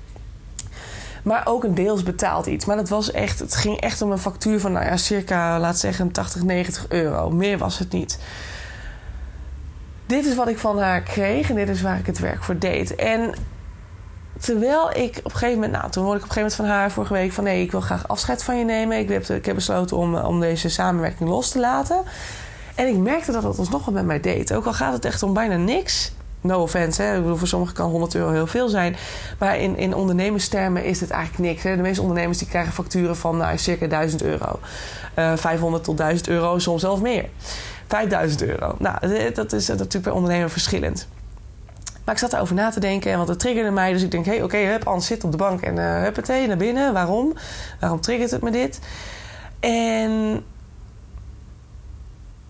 Maar 1.23 1.41
ook 1.45 1.63
een 1.63 1.75
deels 1.75 2.03
betaald 2.03 2.45
iets. 2.45 2.65
Maar 2.65 2.75
dat 2.75 2.89
was 2.89 3.11
echt, 3.11 3.39
het 3.39 3.55
ging 3.55 3.79
echt 3.79 4.01
om 4.01 4.11
een 4.11 4.17
factuur 4.17 4.59
van 4.59 4.71
nou 4.71 4.85
ja, 4.85 4.97
circa, 4.97 5.59
laat 5.59 5.79
zeggen, 5.79 6.11
80, 6.11 6.43
90 6.43 6.85
euro. 6.89 7.29
Meer 7.29 7.57
was 7.57 7.79
het 7.79 7.91
niet 7.91 8.19
dit 10.09 10.25
is 10.25 10.35
wat 10.35 10.47
ik 10.47 10.57
van 10.57 10.79
haar 10.79 11.01
kreeg 11.01 11.49
en 11.49 11.55
dit 11.55 11.69
is 11.69 11.81
waar 11.81 11.99
ik 11.99 12.05
het 12.05 12.19
werk 12.19 12.43
voor 12.43 12.57
deed. 12.57 12.95
En 12.95 13.33
terwijl 14.39 14.89
ik 14.89 15.17
op 15.17 15.25
een 15.25 15.31
gegeven 15.31 15.53
moment, 15.53 15.71
nou, 15.71 15.91
toen 15.91 16.03
hoorde 16.03 16.19
ik 16.19 16.25
op 16.25 16.29
een 16.29 16.35
gegeven 16.35 16.41
moment 16.41 16.55
van 16.55 16.65
haar 16.65 16.91
vorige 16.91 17.13
week 17.13 17.31
van 17.31 17.43
nee, 17.43 17.63
ik 17.63 17.71
wil 17.71 17.81
graag 17.81 18.07
afscheid 18.07 18.43
van 18.43 18.57
je 18.57 18.65
nemen. 18.65 18.97
Ik 18.97 19.09
heb, 19.09 19.29
ik 19.29 19.45
heb 19.45 19.55
besloten 19.55 19.97
om, 19.97 20.15
om 20.15 20.39
deze 20.39 20.69
samenwerking 20.69 21.29
los 21.29 21.51
te 21.51 21.59
laten. 21.59 22.03
En 22.75 22.87
ik 22.87 22.97
merkte 22.97 23.31
dat 23.31 23.41
dat 23.41 23.57
alsnog 23.57 23.85
wel 23.85 23.93
met 23.93 24.05
mij 24.05 24.19
deed. 24.19 24.53
Ook 24.53 24.65
al 24.65 24.73
gaat 24.73 24.93
het 24.93 25.05
echt 25.05 25.23
om 25.23 25.33
bijna 25.33 25.55
niks. 25.55 26.11
No 26.41 26.61
offense, 26.61 27.01
hè? 27.01 27.15
Ik 27.15 27.21
bedoel, 27.21 27.37
voor 27.37 27.47
sommigen 27.47 27.75
kan 27.75 27.89
100 27.89 28.15
euro 28.15 28.31
heel 28.31 28.47
veel 28.47 28.69
zijn. 28.69 28.95
Maar 29.39 29.57
in, 29.57 29.77
in 29.77 29.95
ondernemerstermen 29.95 30.83
is 30.83 30.99
het 30.99 31.09
eigenlijk 31.09 31.49
niks. 31.49 31.63
Hè? 31.63 31.75
De 31.75 31.81
meeste 31.81 32.01
ondernemers 32.01 32.37
die 32.37 32.47
krijgen 32.47 32.73
facturen 32.73 33.17
van 33.17 33.37
nou, 33.37 33.57
circa 33.57 33.87
1000 33.87 34.23
euro. 34.23 34.59
Uh, 35.15 35.35
500 35.35 35.83
tot 35.83 35.97
1000 35.97 36.27
euro, 36.27 36.59
soms 36.59 36.81
zelfs 36.81 37.01
meer. 37.01 37.29
5000 37.89 38.43
euro. 38.43 38.75
Nou, 38.79 39.31
dat 39.33 39.53
is 39.53 39.67
natuurlijk 39.67 40.03
bij 40.03 40.13
ondernemer 40.13 40.49
verschillend. 40.49 41.07
Maar 42.09 42.17
ik 42.17 42.23
zat 42.23 42.33
erover 42.33 42.55
na 42.55 42.69
te 42.69 42.79
denken, 42.79 43.17
want 43.17 43.29
het 43.29 43.39
triggerde 43.39 43.71
mij. 43.71 43.93
Dus 43.93 44.01
ik 44.01 44.11
denk, 44.11 44.25
hé, 44.25 44.31
hey, 44.31 44.43
oké, 44.43 44.55
okay, 44.55 44.65
hup, 44.65 45.01
zit 45.01 45.23
op 45.23 45.31
de 45.31 45.37
bank 45.37 45.61
en 45.61 45.75
uh, 45.75 46.01
huppatee, 46.01 46.47
naar 46.47 46.57
binnen. 46.57 46.93
Waarom? 46.93 47.33
Waarom 47.79 48.01
triggert 48.01 48.31
het 48.31 48.41
me 48.41 48.51
dit? 48.51 48.79
En... 49.59 50.43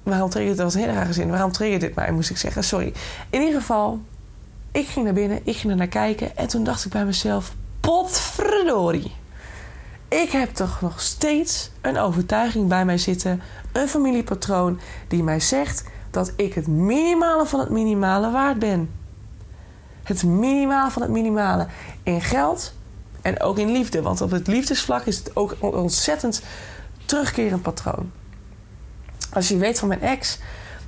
Waarom 0.03 0.29
triggert? 0.29 0.57
Dat 0.57 0.73
was 0.73 0.81
hele 0.81 0.93
rare 0.93 1.13
zin. 1.13 1.29
Waarom 1.29 1.51
triggert 1.51 1.81
dit 1.81 1.95
mij, 1.95 2.11
moest 2.11 2.29
ik 2.29 2.37
zeggen. 2.37 2.63
Sorry. 2.63 2.93
In 3.29 3.41
ieder 3.41 3.59
geval, 3.59 3.99
ik 4.71 4.87
ging 4.87 5.05
naar 5.05 5.13
binnen, 5.13 5.39
ik 5.43 5.55
ging 5.55 5.71
er 5.71 5.77
naar 5.77 5.87
kijken. 5.87 6.37
En 6.37 6.47
toen 6.47 6.63
dacht 6.63 6.85
ik 6.85 6.91
bij 6.91 7.05
mezelf, 7.05 7.53
potverdorie. 7.79 9.11
Ik 10.09 10.29
heb 10.29 10.49
toch 10.49 10.81
nog 10.81 11.01
steeds 11.01 11.69
een 11.81 11.97
overtuiging 11.97 12.67
bij 12.67 12.85
mij 12.85 12.97
zitten. 12.97 13.41
Een 13.71 13.87
familiepatroon 13.87 14.79
die 15.07 15.23
mij 15.23 15.39
zegt 15.39 15.83
dat 16.11 16.33
ik 16.35 16.53
het 16.53 16.67
minimale 16.67 17.45
van 17.45 17.59
het 17.59 17.69
minimale 17.69 18.31
waard 18.31 18.59
ben. 18.59 18.91
Het 20.03 20.23
minimale 20.23 20.91
van 20.91 21.01
het 21.01 21.11
minimale 21.11 21.67
in 22.03 22.21
geld 22.21 22.73
en 23.21 23.41
ook 23.41 23.57
in 23.57 23.71
liefde. 23.71 24.01
Want 24.01 24.21
op 24.21 24.31
het 24.31 24.47
liefdesvlak 24.47 25.05
is 25.05 25.17
het 25.17 25.35
ook 25.35 25.51
een 25.51 25.73
ontzettend 25.73 26.41
terugkerend 27.05 27.61
patroon. 27.61 28.11
Als 29.33 29.47
je 29.47 29.57
weet 29.57 29.79
van 29.79 29.87
mijn 29.87 30.01
ex, 30.01 30.39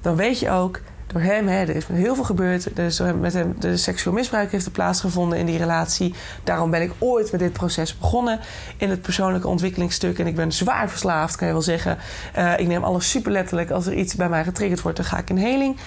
dan 0.01 0.15
weet 0.15 0.39
je 0.39 0.49
ook 0.49 0.81
door 1.11 1.21
hem, 1.21 1.47
hè, 1.47 1.59
er 1.61 1.75
is 1.75 1.85
heel 1.87 2.15
veel 2.15 2.23
gebeurd. 2.23 2.77
Er 2.77 2.85
is 2.85 3.01
met 3.19 3.33
hem, 3.33 3.55
de 3.59 3.77
seksueel 3.77 4.15
misbruik 4.15 4.51
heeft 4.51 4.65
er 4.65 4.71
plaatsgevonden 4.71 5.37
in 5.37 5.45
die 5.45 5.57
relatie. 5.57 6.13
Daarom 6.43 6.71
ben 6.71 6.81
ik 6.81 6.91
ooit 6.97 7.31
met 7.31 7.39
dit 7.39 7.53
proces 7.53 7.97
begonnen 7.97 8.39
in 8.77 8.89
het 8.89 9.01
persoonlijke 9.01 9.47
ontwikkelingsstuk. 9.47 10.19
En 10.19 10.27
ik 10.27 10.35
ben 10.35 10.51
zwaar 10.51 10.89
verslaafd, 10.89 11.35
kan 11.35 11.47
je 11.47 11.53
wel 11.53 11.61
zeggen. 11.61 11.97
Uh, 12.37 12.59
ik 12.59 12.67
neem 12.67 12.83
alles 12.83 13.09
super 13.09 13.31
letterlijk. 13.31 13.71
Als 13.71 13.85
er 13.85 13.93
iets 13.93 14.15
bij 14.15 14.29
mij 14.29 14.43
getriggerd 14.43 14.81
wordt, 14.81 14.97
dan 14.97 15.05
ga 15.05 15.17
ik 15.17 15.29
in 15.29 15.37
heling. 15.37 15.77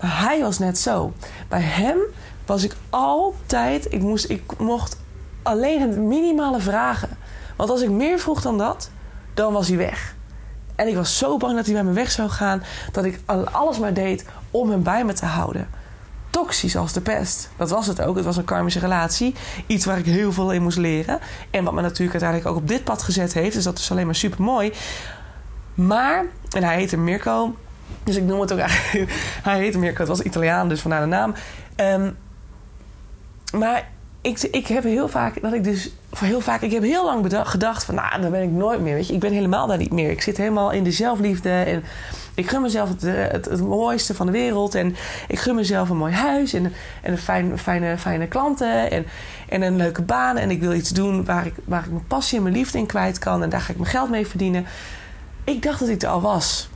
Maar 0.00 0.20
hij 0.20 0.40
was 0.40 0.58
net 0.58 0.78
zo. 0.78 1.12
Bij 1.48 1.60
hem 1.60 1.98
was 2.46 2.64
ik 2.64 2.76
altijd, 2.90 3.92
ik, 3.92 4.00
moest, 4.00 4.30
ik 4.30 4.58
mocht 4.58 4.96
alleen 5.42 5.80
het 5.80 5.98
minimale 5.98 6.60
vragen. 6.60 7.08
Want 7.56 7.70
als 7.70 7.82
ik 7.82 7.90
meer 7.90 8.18
vroeg 8.18 8.42
dan 8.42 8.58
dat, 8.58 8.90
dan 9.34 9.52
was 9.52 9.68
hij 9.68 9.76
weg. 9.76 10.14
En 10.74 10.88
ik 10.88 10.94
was 10.94 11.18
zo 11.18 11.36
bang 11.36 11.56
dat 11.56 11.64
hij 11.64 11.74
bij 11.74 11.84
me 11.84 11.92
weg 11.92 12.10
zou 12.10 12.28
gaan, 12.28 12.62
dat 12.92 13.04
ik 13.04 13.20
alles 13.52 13.78
maar 13.78 13.94
deed 13.94 14.24
om 14.52 14.70
hem 14.70 14.82
bij 14.82 15.04
me 15.04 15.12
te 15.12 15.24
houden. 15.24 15.68
Toxisch 16.30 16.76
als 16.76 16.92
de 16.92 17.00
pest. 17.00 17.50
Dat 17.56 17.70
was 17.70 17.86
het 17.86 18.02
ook. 18.02 18.16
Het 18.16 18.24
was 18.24 18.36
een 18.36 18.44
karmische 18.44 18.78
relatie. 18.78 19.34
Iets 19.66 19.84
waar 19.84 19.98
ik 19.98 20.04
heel 20.04 20.32
veel 20.32 20.52
in 20.52 20.62
moest 20.62 20.78
leren. 20.78 21.18
En 21.50 21.64
wat 21.64 21.72
me 21.72 21.80
natuurlijk 21.80 22.10
uiteindelijk 22.10 22.50
ook 22.50 22.62
op 22.62 22.68
dit 22.68 22.84
pad 22.84 23.02
gezet 23.02 23.32
heeft. 23.32 23.54
Dus 23.54 23.64
dat 23.64 23.78
is 23.78 23.90
alleen 23.90 24.06
maar 24.06 24.14
super 24.14 24.42
mooi. 24.42 24.72
Maar, 25.74 26.24
en 26.50 26.62
hij 26.62 26.76
heette 26.76 26.96
Mirko. 26.96 27.54
Dus 28.04 28.16
ik 28.16 28.22
noem 28.22 28.40
het 28.40 28.52
ook 28.52 28.58
eigenlijk. 28.58 29.12
Hij 29.42 29.58
heette 29.58 29.78
Mirko, 29.78 29.98
het 29.98 30.08
was 30.08 30.20
Italiaan, 30.20 30.68
dus 30.68 30.80
vandaar 30.80 31.00
de 31.00 31.06
naam. 31.06 31.34
Um, 31.76 32.16
maar 33.52 33.88
ik, 34.20 34.40
ik 34.40 34.66
heb 34.66 34.82
heel 34.82 35.08
vaak 35.08 35.42
dat 35.42 35.52
ik 35.52 35.64
dus 35.64 35.90
heel 36.16 36.40
vaak, 36.40 36.60
ik 36.60 36.72
heb 36.72 36.82
heel 36.82 37.04
lang 37.04 37.22
bedacht, 37.22 37.50
gedacht 37.50 37.84
van, 37.84 37.94
nou, 37.94 38.20
dan 38.20 38.30
ben 38.30 38.42
ik 38.42 38.50
nooit 38.50 38.80
meer. 38.80 38.94
Weet 38.94 39.06
je, 39.06 39.14
ik 39.14 39.20
ben 39.20 39.32
helemaal 39.32 39.66
daar 39.66 39.78
niet 39.78 39.92
meer. 39.92 40.10
Ik 40.10 40.22
zit 40.22 40.36
helemaal 40.36 40.70
in 40.70 40.84
de 40.84 40.90
zelfliefde 40.90 41.50
en 41.50 41.84
ik 42.34 42.48
gun 42.48 42.62
mezelf 42.62 42.88
het, 42.88 43.02
het, 43.02 43.44
het 43.44 43.60
mooiste 43.60 44.14
van 44.14 44.26
de 44.26 44.32
wereld 44.32 44.74
en 44.74 44.96
ik 45.28 45.38
gun 45.38 45.54
mezelf 45.54 45.88
een 45.88 45.96
mooi 45.96 46.12
huis 46.12 46.52
en, 46.52 46.72
en 47.02 47.12
een 47.12 47.18
fijn, 47.18 47.58
fijne, 47.58 47.98
fijne 47.98 48.26
klanten 48.26 48.90
en, 48.90 49.06
en 49.48 49.62
een 49.62 49.76
leuke 49.76 50.02
baan 50.02 50.36
en 50.36 50.50
ik 50.50 50.60
wil 50.60 50.72
iets 50.72 50.90
doen 50.90 51.24
waar 51.24 51.46
ik, 51.46 51.54
waar 51.64 51.84
ik 51.84 51.90
mijn 51.90 52.06
passie 52.06 52.36
en 52.36 52.42
mijn 52.42 52.54
liefde 52.54 52.78
in 52.78 52.86
kwijt 52.86 53.18
kan 53.18 53.42
en 53.42 53.48
daar 53.48 53.60
ga 53.60 53.70
ik 53.70 53.78
mijn 53.78 53.90
geld 53.90 54.10
mee 54.10 54.26
verdienen. 54.26 54.66
Ik 55.44 55.62
dacht 55.62 55.80
dat 55.80 55.88
ik 55.88 56.02
er 56.02 56.08
al 56.08 56.20
was 56.20 56.68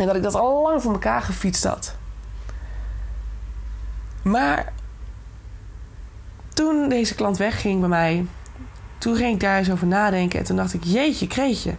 en 0.00 0.06
dat 0.06 0.16
ik 0.16 0.22
dat 0.22 0.34
al 0.34 0.62
lang 0.62 0.82
voor 0.82 0.92
elkaar 0.92 1.22
gefietst 1.22 1.64
had. 1.64 1.94
Maar 4.22 4.72
toen 6.54 6.88
deze 6.88 7.14
klant 7.14 7.36
wegging 7.36 7.80
bij 7.80 7.88
mij, 7.88 8.26
toen 8.98 9.16
ging 9.16 9.34
ik 9.34 9.40
daar 9.40 9.58
eens 9.58 9.70
over 9.70 9.86
nadenken. 9.86 10.38
En 10.38 10.44
toen 10.44 10.56
dacht 10.56 10.74
ik, 10.74 10.84
jeetje, 10.84 11.26
kreetje. 11.26 11.74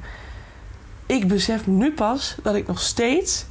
Ik 1.14 1.28
besef 1.28 1.68
nu 1.68 1.92
pas 1.92 2.36
dat 2.44 2.56
ik 2.56 2.68
nog 2.68 2.82
steeds 2.82 3.46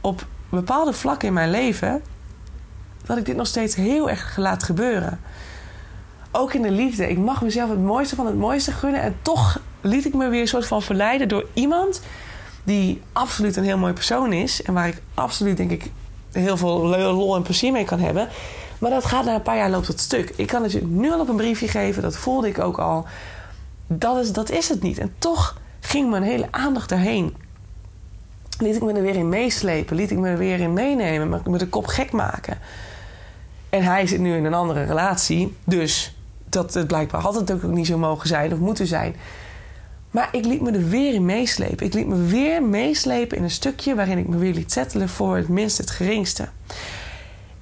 op 0.00 0.26
bepaalde 0.48 0.92
vlakken 0.92 1.28
in 1.28 1.34
mijn 1.34 1.50
leven... 1.50 2.02
dat 3.04 3.16
ik 3.16 3.24
dit 3.24 3.36
nog 3.36 3.46
steeds 3.46 3.74
heel 3.74 4.10
erg 4.10 4.36
laat 4.36 4.62
gebeuren. 4.62 5.20
Ook 6.30 6.54
in 6.54 6.62
de 6.62 6.70
liefde. 6.70 7.08
Ik 7.08 7.18
mag 7.18 7.42
mezelf 7.42 7.70
het 7.70 7.82
mooiste 7.82 8.14
van 8.14 8.26
het 8.26 8.36
mooiste 8.36 8.72
gunnen. 8.72 9.00
En 9.00 9.16
toch 9.22 9.60
liet 9.80 10.04
ik 10.04 10.14
me 10.14 10.28
weer 10.28 10.40
een 10.40 10.48
soort 10.48 10.66
van 10.66 10.82
verleiden 10.82 11.28
door 11.28 11.46
iemand... 11.52 12.00
die 12.64 13.02
absoluut 13.12 13.56
een 13.56 13.64
heel 13.64 13.78
mooi 13.78 13.92
persoon 13.92 14.32
is. 14.32 14.62
En 14.62 14.74
waar 14.74 14.88
ik 14.88 15.02
absoluut, 15.14 15.56
denk 15.56 15.70
ik, 15.70 15.90
heel 16.32 16.56
veel 16.56 16.86
lol 16.86 17.36
en 17.36 17.42
plezier 17.42 17.72
mee 17.72 17.84
kan 17.84 17.98
hebben... 17.98 18.28
Maar 18.78 18.90
dat 18.90 19.04
gaat 19.04 19.24
na 19.24 19.34
een 19.34 19.42
paar 19.42 19.56
jaar 19.56 19.70
loopt 19.70 19.86
het 19.86 20.00
stuk. 20.00 20.32
Ik 20.36 20.46
kan 20.46 20.62
het 20.62 20.72
je 20.72 20.82
nu 20.82 21.12
al 21.12 21.20
op 21.20 21.28
een 21.28 21.36
briefje 21.36 21.68
geven, 21.68 22.02
dat 22.02 22.16
voelde 22.16 22.48
ik 22.48 22.58
ook 22.58 22.78
al. 22.78 23.06
Dat 23.86 24.16
is, 24.16 24.32
dat 24.32 24.50
is 24.50 24.68
het 24.68 24.82
niet. 24.82 24.98
En 24.98 25.14
toch 25.18 25.56
ging 25.96 26.10
mijn 26.10 26.22
hele 26.22 26.48
aandacht 26.50 26.88
daarheen. 26.88 27.36
Liet 28.58 28.76
ik 28.76 28.82
me 28.82 28.92
er 28.92 29.02
weer 29.02 29.14
in 29.14 29.28
meeslepen, 29.28 29.96
liet 29.96 30.10
ik 30.10 30.18
me 30.18 30.28
er 30.28 30.38
weer 30.38 30.60
in 30.60 30.72
meenemen, 30.72 31.42
me 31.44 31.58
de 31.58 31.68
kop 31.68 31.86
gek 31.86 32.12
maken. 32.12 32.58
En 33.70 33.82
hij 33.82 34.06
zit 34.06 34.20
nu 34.20 34.36
in 34.36 34.44
een 34.44 34.54
andere 34.54 34.84
relatie, 34.84 35.56
dus 35.64 36.16
dat 36.48 36.74
het 36.74 36.86
blijkbaar 36.86 37.20
had 37.20 37.34
het 37.34 37.52
ook 37.52 37.62
niet 37.62 37.86
zo 37.86 37.98
mogen 37.98 38.28
zijn 38.28 38.52
of 38.52 38.58
moeten 38.58 38.86
zijn. 38.86 39.16
Maar 40.10 40.28
ik 40.32 40.44
liet 40.44 40.60
me 40.60 40.70
er 40.70 40.88
weer 40.88 41.14
in 41.14 41.24
meeslepen. 41.24 41.86
Ik 41.86 41.94
liet 41.94 42.06
me 42.06 42.24
weer 42.24 42.62
meeslepen 42.62 43.36
in 43.36 43.42
een 43.42 43.50
stukje 43.50 43.94
waarin 43.94 44.18
ik 44.18 44.28
me 44.28 44.36
weer 44.36 44.54
liet 44.54 44.72
settelen 44.72 45.08
voor 45.08 45.36
het 45.36 45.48
minst 45.48 45.78
het 45.78 45.90
geringste. 45.90 46.48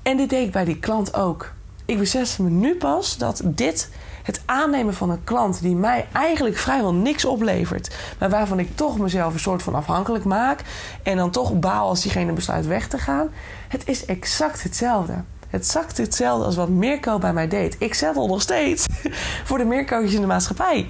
En 0.03 0.17
dit 0.17 0.31
deed 0.31 0.47
ik 0.47 0.53
bij 0.53 0.65
die 0.65 0.79
klant 0.79 1.15
ook. 1.15 1.53
Ik 1.85 1.99
besefte 1.99 2.43
me 2.43 2.51
nu 2.51 2.77
pas 2.77 3.17
dat 3.17 3.43
dit, 3.45 3.91
het 4.25 4.43
aannemen 4.45 4.95
van 4.95 5.11
een 5.11 5.25
klant 5.25 5.61
die 5.61 5.77
mij 5.77 6.07
eigenlijk 6.13 6.57
vrijwel 6.57 6.95
niks 6.95 7.25
oplevert, 7.25 7.97
maar 8.19 8.31
waarvan 8.31 8.59
ik 8.59 8.77
toch 8.77 8.99
mezelf 8.99 9.33
een 9.33 9.41
soort 9.41 9.63
van 9.63 9.75
afhankelijk 9.75 10.25
maak 10.25 10.61
en 11.03 11.17
dan 11.17 11.31
toch 11.31 11.59
baal 11.59 11.89
als 11.89 12.03
diegene 12.03 12.33
besluit 12.33 12.67
weg 12.67 12.89
te 12.89 12.99
gaan, 12.99 13.29
het 13.69 13.89
is 13.89 14.05
exact 14.05 14.63
hetzelfde. 14.63 15.13
Het 15.13 15.63
Exact 15.63 15.97
hetzelfde 15.97 16.45
als 16.45 16.57
wat 16.57 16.69
Mirko 16.69 17.19
bij 17.19 17.33
mij 17.33 17.49
deed. 17.49 17.77
Ik 17.79 18.03
al 18.15 18.27
nog 18.27 18.43
steeds 18.43 18.87
voor 19.47 19.59
de 19.59 19.65
Mirko's 19.65 20.13
in 20.13 20.21
de 20.21 20.27
maatschappij. 20.27 20.89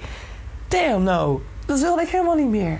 Damn 0.67 1.03
no, 1.03 1.41
dat 1.65 1.79
wilde 1.79 2.01
ik 2.01 2.09
helemaal 2.09 2.35
niet 2.35 2.49
meer. 2.49 2.79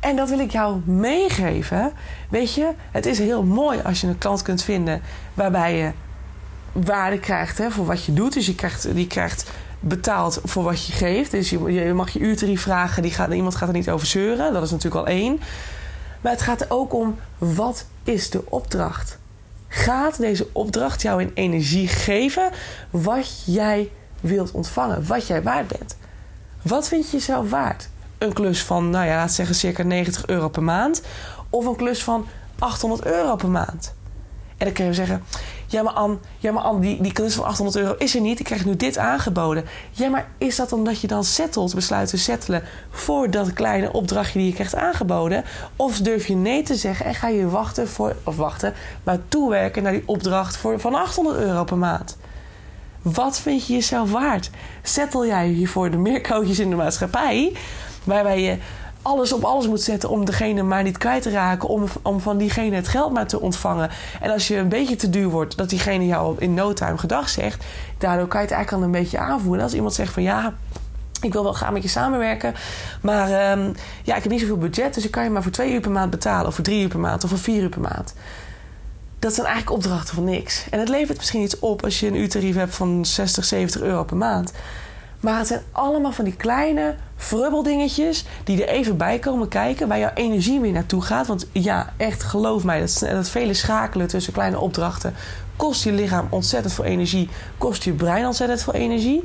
En 0.00 0.16
dat 0.16 0.28
wil 0.28 0.38
ik 0.38 0.50
jou 0.50 0.80
meegeven. 0.84 1.92
Weet 2.30 2.54
je, 2.54 2.70
het 2.90 3.06
is 3.06 3.18
heel 3.18 3.42
mooi 3.42 3.80
als 3.84 4.00
je 4.00 4.06
een 4.06 4.18
klant 4.18 4.42
kunt 4.42 4.62
vinden 4.62 5.02
waarbij 5.34 5.76
je 5.76 5.92
waarde 6.72 7.18
krijgt 7.18 7.58
hè, 7.58 7.70
voor 7.70 7.86
wat 7.86 8.04
je 8.04 8.12
doet. 8.12 8.32
Dus 8.32 8.46
je 8.46 8.54
krijgt, 8.54 8.94
die 8.94 9.06
krijgt 9.06 9.50
betaald 9.80 10.40
voor 10.44 10.62
wat 10.62 10.86
je 10.86 10.92
geeft. 10.92 11.30
Dus 11.30 11.50
je, 11.50 11.72
je 11.72 11.94
mag 11.94 12.10
je 12.10 12.18
uurtarief 12.18 12.62
vragen. 12.62 13.02
Die 13.02 13.12
gaat, 13.12 13.32
iemand 13.32 13.54
gaat 13.54 13.68
er 13.68 13.74
niet 13.74 13.90
over 13.90 14.06
zeuren. 14.06 14.52
Dat 14.52 14.62
is 14.62 14.70
natuurlijk 14.70 15.06
al 15.06 15.12
één. 15.12 15.40
Maar 16.20 16.32
het 16.32 16.42
gaat 16.42 16.60
er 16.60 16.70
ook 16.70 16.94
om 16.94 17.18
wat 17.38 17.86
is 18.04 18.30
de 18.30 18.42
opdracht? 18.50 19.18
Gaat 19.68 20.18
deze 20.18 20.48
opdracht 20.52 21.02
jou 21.02 21.20
in 21.20 21.30
energie 21.34 21.88
geven 21.88 22.50
wat 22.90 23.42
jij 23.46 23.90
wilt 24.20 24.50
ontvangen? 24.50 25.06
Wat 25.06 25.26
jij 25.26 25.42
waard 25.42 25.68
bent? 25.68 25.96
Wat 26.62 26.88
vind 26.88 27.10
je 27.10 27.16
jezelf 27.16 27.50
waard? 27.50 27.90
een 28.22 28.32
klus 28.32 28.62
van, 28.62 28.90
nou 28.90 29.06
ja, 29.06 29.16
laat 29.16 29.32
zeggen 29.32 29.54
circa 29.54 29.82
90 29.82 30.26
euro 30.26 30.48
per 30.48 30.62
maand. 30.62 31.02
Of 31.50 31.66
een 31.66 31.76
klus 31.76 32.02
van 32.02 32.26
800 32.58 33.04
euro 33.04 33.36
per 33.36 33.50
maand. 33.50 33.94
En 34.62 34.68
dan 34.68 34.76
kun 34.76 34.86
je 34.86 34.94
zeggen, 34.94 35.24
ja 35.66 35.82
maar 35.82 35.92
Anne, 35.92 36.18
ja, 36.38 36.52
maar 36.52 36.62
Anne 36.62 36.80
die, 36.80 37.02
die 37.02 37.12
klus 37.12 37.34
van 37.34 37.44
800 37.44 37.76
euro 37.76 37.94
is 37.98 38.14
er 38.14 38.20
niet. 38.20 38.38
Ik 38.38 38.44
krijg 38.44 38.64
nu 38.64 38.76
dit 38.76 38.98
aangeboden. 38.98 39.64
Ja, 39.90 40.08
maar 40.08 40.28
is 40.38 40.56
dat 40.56 40.72
omdat 40.72 41.00
je 41.00 41.06
dan 41.06 41.24
settelt, 41.24 41.74
besluit 41.74 42.08
te 42.08 42.16
settelen... 42.16 42.62
voor 42.90 43.30
dat 43.30 43.52
kleine 43.52 43.92
opdrachtje 43.92 44.38
die 44.38 44.48
je 44.48 44.54
krijgt 44.54 44.74
aangeboden? 44.74 45.44
Of 45.76 45.98
durf 45.98 46.26
je 46.26 46.34
nee 46.34 46.62
te 46.62 46.74
zeggen 46.74 47.06
en 47.06 47.14
ga 47.14 47.28
je 47.28 47.48
wachten 47.48 47.88
voor... 47.88 48.16
of 48.24 48.36
wachten, 48.36 48.74
maar 49.02 49.18
toewerken 49.28 49.82
naar 49.82 49.92
die 49.92 50.02
opdracht 50.06 50.56
voor, 50.56 50.80
van 50.80 50.94
800 50.94 51.36
euro 51.36 51.64
per 51.64 51.78
maand? 51.78 52.16
Wat 53.02 53.40
vind 53.40 53.66
je 53.66 53.72
jezelf 53.72 54.10
waard? 54.10 54.50
Settel 54.82 55.26
jij 55.26 55.48
hiervoor 55.48 55.90
de 55.90 55.96
meerkootjes 55.96 56.58
in 56.58 56.70
de 56.70 56.76
maatschappij... 56.76 57.56
Waarbij 58.04 58.42
je 58.42 58.58
alles 59.02 59.32
op 59.32 59.44
alles 59.44 59.66
moet 59.66 59.80
zetten 59.80 60.08
om 60.08 60.24
degene 60.24 60.62
maar 60.62 60.82
niet 60.82 60.98
kwijt 60.98 61.22
te 61.22 61.30
raken. 61.30 61.68
Om, 61.68 61.84
om 62.02 62.20
van 62.20 62.38
diegene 62.38 62.76
het 62.76 62.88
geld 62.88 63.12
maar 63.12 63.26
te 63.26 63.40
ontvangen. 63.40 63.90
En 64.20 64.30
als 64.30 64.48
je 64.48 64.56
een 64.56 64.68
beetje 64.68 64.96
te 64.96 65.10
duur 65.10 65.28
wordt, 65.28 65.56
dat 65.56 65.68
diegene 65.68 66.06
jou 66.06 66.36
in 66.38 66.54
no 66.54 66.72
time 66.72 66.98
gedag 66.98 67.28
zegt. 67.28 67.64
Daardoor 67.98 68.26
kan 68.26 68.40
je 68.40 68.46
het 68.46 68.54
eigenlijk 68.54 68.84
al 68.84 68.88
een 68.94 69.02
beetje 69.02 69.18
aanvoelen. 69.18 69.62
Als 69.62 69.74
iemand 69.74 69.94
zegt 69.94 70.12
van 70.12 70.22
ja, 70.22 70.54
Ik 71.20 71.32
wil 71.32 71.42
wel 71.42 71.52
graag 71.52 71.72
met 71.72 71.82
je 71.82 71.88
samenwerken. 71.88 72.54
Maar 73.00 73.30
ehm, 73.30 73.72
ja, 74.02 74.16
ik 74.16 74.22
heb 74.22 74.32
niet 74.32 74.40
zoveel 74.40 74.58
budget. 74.58 74.94
Dus 74.94 75.04
ik 75.04 75.10
kan 75.10 75.24
je 75.24 75.30
maar 75.30 75.42
voor 75.42 75.52
twee 75.52 75.72
uur 75.72 75.80
per 75.80 75.90
maand 75.90 76.10
betalen. 76.10 76.46
Of 76.46 76.54
voor 76.54 76.64
drie 76.64 76.82
uur 76.82 76.88
per 76.88 76.98
maand. 76.98 77.24
Of 77.24 77.30
voor 77.30 77.38
vier 77.38 77.62
uur 77.62 77.68
per 77.68 77.80
maand. 77.80 78.14
Dat 79.18 79.34
zijn 79.34 79.46
eigenlijk 79.46 79.76
opdrachten 79.76 80.14
van 80.14 80.24
niks. 80.24 80.66
En 80.70 80.78
het 80.78 80.88
levert 80.88 81.18
misschien 81.18 81.42
iets 81.42 81.58
op 81.58 81.84
als 81.84 82.00
je 82.00 82.06
een 82.06 82.16
uurtarief 82.16 82.54
hebt 82.54 82.74
van 82.74 83.04
60, 83.04 83.44
70 83.44 83.80
euro 83.80 84.04
per 84.04 84.16
maand. 84.16 84.52
Maar 85.22 85.38
het 85.38 85.46
zijn 85.46 85.62
allemaal 85.72 86.12
van 86.12 86.24
die 86.24 86.36
kleine 86.36 86.94
frubbeldingetjes 87.16 88.24
die 88.44 88.64
er 88.64 88.68
even 88.68 88.96
bij 88.96 89.18
komen 89.18 89.48
kijken, 89.48 89.88
waar 89.88 89.98
jouw 89.98 90.14
energie 90.14 90.60
weer 90.60 90.72
naartoe 90.72 91.02
gaat. 91.02 91.26
Want 91.26 91.46
ja, 91.52 91.92
echt 91.96 92.22
geloof 92.22 92.64
mij, 92.64 92.80
dat, 92.80 92.98
dat 93.10 93.28
vele 93.28 93.54
schakelen 93.54 94.06
tussen 94.06 94.32
kleine 94.32 94.58
opdrachten 94.58 95.14
kost 95.56 95.84
je 95.84 95.92
lichaam 95.92 96.26
ontzettend 96.30 96.74
veel 96.74 96.84
energie, 96.84 97.28
kost 97.58 97.82
je 97.84 97.92
brein 97.92 98.26
ontzettend 98.26 98.62
veel 98.62 98.74
energie. 98.74 99.22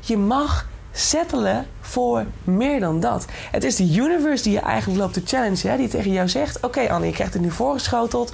Je 0.00 0.16
mag 0.16 0.66
settelen 0.96 1.66
voor 1.80 2.24
meer 2.44 2.80
dan 2.80 3.00
dat. 3.00 3.24
Het 3.50 3.64
is 3.64 3.76
de 3.76 3.94
universe 3.94 4.42
die 4.42 4.52
je 4.52 4.58
eigenlijk 4.58 5.00
loopt 5.00 5.12
te 5.12 5.22
challenge. 5.24 5.68
Hè? 5.68 5.76
Die 5.76 5.88
tegen 5.88 6.12
jou 6.12 6.28
zegt: 6.28 6.56
Oké, 6.56 6.66
okay, 6.66 6.86
Annie, 6.88 7.08
je 7.08 7.14
krijgt 7.14 7.32
het 7.32 7.42
nu 7.42 7.50
voorgeschoteld. 7.50 8.32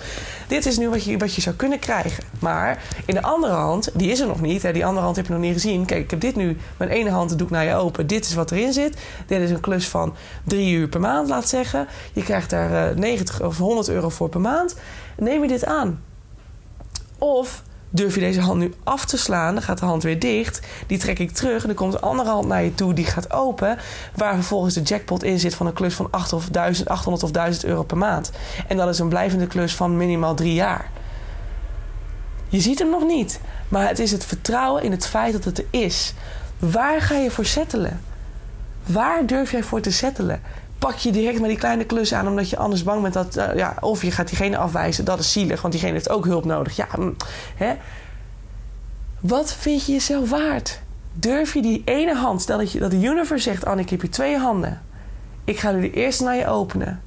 Dit 0.49 0.67
is 0.67 0.79
nu 0.79 0.89
wat 0.89 1.05
je, 1.05 1.19
wat 1.19 1.35
je 1.35 1.41
zou 1.41 1.57
kunnen 1.57 1.79
krijgen. 1.79 2.25
Maar 2.41 2.83
in 3.07 3.15
de 3.15 3.23
andere 3.23 3.53
hand, 3.53 3.91
die 3.95 4.11
is 4.11 4.21
er 4.21 4.27
nog 4.27 4.41
niet. 4.41 4.63
Hè? 4.63 4.73
Die 4.73 4.87
andere 4.87 5.05
hand 5.05 5.17
heb 5.17 5.27
je 5.27 5.33
nog 5.33 5.43
niet 5.43 5.53
gezien. 5.53 5.85
Kijk, 5.85 6.03
ik 6.05 6.11
heb 6.11 6.21
dit 6.21 6.37
nu. 6.37 6.57
Mijn 6.77 6.91
ene 6.91 7.11
hand 7.11 7.39
doe 7.39 7.47
ik 7.47 7.53
naar 7.53 7.65
je 7.65 7.75
open. 7.75 8.07
Dit 8.07 8.25
is 8.25 8.35
wat 8.35 8.51
erin 8.51 8.73
zit. 8.73 8.97
Dit 9.27 9.41
is 9.41 9.51
een 9.51 9.61
klus 9.61 9.89
van 9.89 10.15
drie 10.45 10.75
uur 10.75 10.89
per 10.89 11.01
maand, 11.01 11.29
laat 11.29 11.49
zeggen. 11.49 11.87
Je 12.13 12.23
krijgt 12.23 12.51
daar 12.51 12.91
uh, 12.91 12.97
90 12.97 13.43
of 13.43 13.59
100 13.59 13.89
euro 13.89 14.09
voor 14.09 14.29
per 14.29 14.41
maand. 14.41 14.77
Neem 15.17 15.43
je 15.43 15.49
dit 15.49 15.65
aan? 15.65 16.03
Of 17.19 17.63
durf 17.95 18.15
je 18.15 18.21
deze 18.21 18.41
hand 18.41 18.59
nu 18.59 18.75
af 18.85 19.05
te 19.05 19.17
slaan, 19.17 19.55
dan 19.55 19.63
gaat 19.63 19.79
de 19.79 19.85
hand 19.85 20.03
weer 20.03 20.19
dicht. 20.19 20.61
Die 20.87 20.99
trek 20.99 21.19
ik 21.19 21.31
terug 21.31 21.61
en 21.61 21.67
dan 21.67 21.77
komt 21.77 21.95
een 21.95 22.01
andere 22.01 22.31
hand 22.31 22.47
naar 22.47 22.63
je 22.63 22.75
toe, 22.75 22.95
die 22.95 23.05
gaat 23.05 23.33
open. 23.33 23.79
Waar 24.17 24.35
vervolgens 24.35 24.75
de 24.75 24.83
jackpot 24.83 25.23
in 25.23 25.39
zit 25.39 25.55
van 25.55 25.67
een 25.67 25.73
klus 25.73 25.95
van 25.95 26.09
8 26.11 26.33
of 26.33 26.49
1000, 26.49 26.89
800 26.89 27.25
of 27.25 27.31
1000 27.31 27.65
euro 27.65 27.83
per 27.83 27.97
maand. 27.97 28.31
En 28.69 28.77
dat 28.77 28.89
is 28.89 28.99
een 28.99 29.09
blijvende 29.09 29.47
klus 29.47 29.75
van 29.75 29.97
minimaal 29.97 30.35
drie 30.35 30.55
jaar. 30.55 30.91
Je 32.49 32.61
ziet 32.61 32.79
hem 32.79 32.91
nog 32.91 33.05
niet, 33.05 33.41
maar 33.69 33.89
het 33.89 33.99
is 33.99 34.11
het 34.11 34.25
vertrouwen 34.25 34.83
in 34.83 34.91
het 34.91 35.07
feit 35.07 35.33
dat 35.33 35.45
het 35.45 35.59
er 35.59 35.65
is. 35.71 36.15
Waar 36.59 37.01
ga 37.01 37.15
je 37.15 37.31
voor 37.31 37.45
settelen? 37.45 38.01
Waar 38.87 39.27
durf 39.27 39.51
jij 39.51 39.63
voor 39.63 39.81
te 39.81 39.93
settelen? 39.93 40.41
Pak 40.83 40.97
je 40.97 41.13
direct 41.13 41.39
maar 41.39 41.49
die 41.49 41.59
kleine 41.59 41.85
klus 41.85 42.15
aan, 42.15 42.29
omdat 42.29 42.51
je 42.51 42.57
anders 42.57 42.83
bang 42.83 43.03
bent 43.03 43.15
dat. 43.15 43.37
Uh, 43.37 43.55
ja, 43.55 43.77
of 43.81 44.03
je 44.03 44.11
gaat 44.11 44.29
diegene 44.29 44.57
afwijzen, 44.57 45.05
dat 45.05 45.19
is 45.19 45.33
zielig, 45.33 45.61
want 45.61 45.73
diegene 45.73 45.93
heeft 45.93 46.11
ook 46.11 46.25
hulp 46.25 46.45
nodig. 46.45 46.77
Ja, 46.77 46.89
mm, 46.97 47.17
hè? 47.57 47.75
Wat 49.21 49.55
vind 49.55 49.87
je 49.87 49.93
jezelf 49.93 50.31
waard? 50.31 50.81
Durf 51.13 51.55
je 51.55 51.63
die 51.63 51.83
ene 51.85 52.15
hand, 52.15 52.43
stel 52.43 52.59
dat, 52.59 52.73
je, 52.73 52.79
dat 52.79 52.91
de 52.91 52.97
universe 52.97 53.51
zegt: 53.51 53.65
Anne, 53.65 53.83
ik 53.83 53.91
heb 53.91 54.01
hier 54.01 54.11
twee 54.11 54.37
handen. 54.37 54.83
Ik 55.45 55.59
ga 55.59 55.71
nu 55.71 55.81
de 55.81 55.93
eerste 55.93 56.25
naar 56.25 56.37
je 56.37 56.47
openen. 56.47 57.03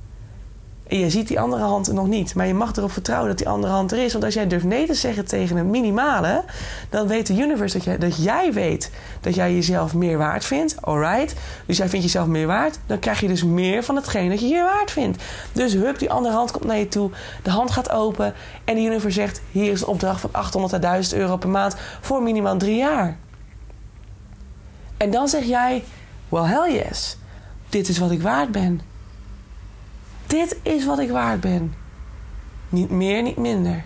En 0.88 1.00
je 1.00 1.10
ziet 1.10 1.28
die 1.28 1.40
andere 1.40 1.64
hand 1.64 1.92
nog 1.92 2.08
niet. 2.08 2.36
Maar 2.36 2.48
je 2.48 2.54
mag 2.54 2.76
erop 2.76 2.92
vertrouwen 2.92 3.30
dat 3.30 3.38
die 3.38 3.50
andere 3.50 3.74
hand 3.74 3.92
er 3.92 4.04
is. 4.04 4.12
Want 4.12 4.24
als 4.24 4.34
jij 4.34 4.48
durft 4.48 4.66
nee 4.66 4.86
te 4.86 4.94
zeggen 4.94 5.26
tegen 5.26 5.58
een 5.58 5.70
minimale, 5.70 6.44
dan 6.90 7.08
weet 7.08 7.28
de 7.28 7.34
universe 7.34 7.78
dat 7.78 7.86
jij, 7.86 7.98
dat 7.98 8.24
jij 8.24 8.54
weet 8.54 8.92
dat 9.22 9.36
jij 9.36 9.54
jezelf 9.54 9.94
meer 9.94 10.18
waard 10.18 10.46
vindt. 10.46 10.82
Alright. 10.82 11.36
Dus 11.66 11.78
jij 11.78 11.90
vindt 11.90 12.06
jezelf 12.06 12.28
meer 12.28 12.48
waard. 12.48 12.80
Dan 12.86 13.00
krijg 13.00 13.20
je 13.20 13.28
dus 13.28 13.44
meer 13.44 13.84
van 13.84 13.96
hetgeen 13.96 14.30
dat 14.30 14.40
je 14.40 14.48
je 14.48 14.64
waard 14.64 14.92
vindt. 14.92 15.24
Dus 15.52 15.74
hup, 15.74 16.00
die 16.00 16.12
andere 16.12 16.36
hand 16.36 16.52
komt 16.52 16.66
naar 16.66 16.78
je 16.78 16.88
toe. 16.88 17.10
De 17.44 17.50
hand 17.50 17.72
gaat 17.72 17.92
open. 17.92 18.34
En 18.64 18.76
de 18.76 18.82
universe 18.82 19.20
zegt: 19.20 19.42
hier 19.52 19.72
is 19.72 19.82
een 19.82 19.88
opdracht 19.88 20.22
van 20.22 20.30
800 20.34 20.74
à 20.74 20.80
1000 20.80 21.16
euro 21.16 21.38
per 21.38 21.50
maand 21.50 21.76
voor 22.02 22.24
minimaal 22.24 22.58
drie 22.58 22.78
jaar. 22.78 23.18
En 24.98 25.12
dan 25.12 25.28
zeg 25.28 25.44
jij: 25.44 25.84
well, 26.30 26.44
hell 26.44 26.74
yes. 26.74 27.18
Dit 27.70 27.90
is 27.90 27.98
wat 27.98 28.12
ik 28.12 28.22
waard 28.22 28.52
ben. 28.52 28.82
Dit 30.28 30.58
is 30.62 30.86
wat 30.86 31.00
ik 31.00 31.10
waard 31.10 31.40
ben. 31.40 31.74
Niet 32.70 32.90
meer, 32.90 33.22
niet 33.22 33.38
minder. 33.38 33.84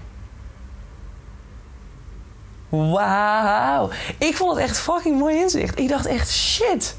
Wauw. 2.70 3.90
Ik 4.18 4.36
vond 4.36 4.52
het 4.52 4.60
echt 4.60 4.78
fucking 4.80 5.20
mooi 5.20 5.38
inzicht. 5.38 5.80
Ik 5.80 5.90
dacht 5.90 6.06
echt 6.06 6.30
shit. 6.30 6.96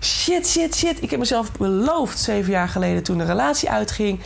Shit, 0.00 0.48
shit, 0.48 0.74
shit. 0.74 1.02
Ik 1.02 1.10
heb 1.10 1.18
mezelf 1.18 1.52
beloofd 1.52 2.18
zeven 2.18 2.50
jaar 2.50 2.68
geleden 2.68 3.02
toen 3.02 3.18
de 3.18 3.24
relatie 3.24 3.70
uitging. 3.70 4.20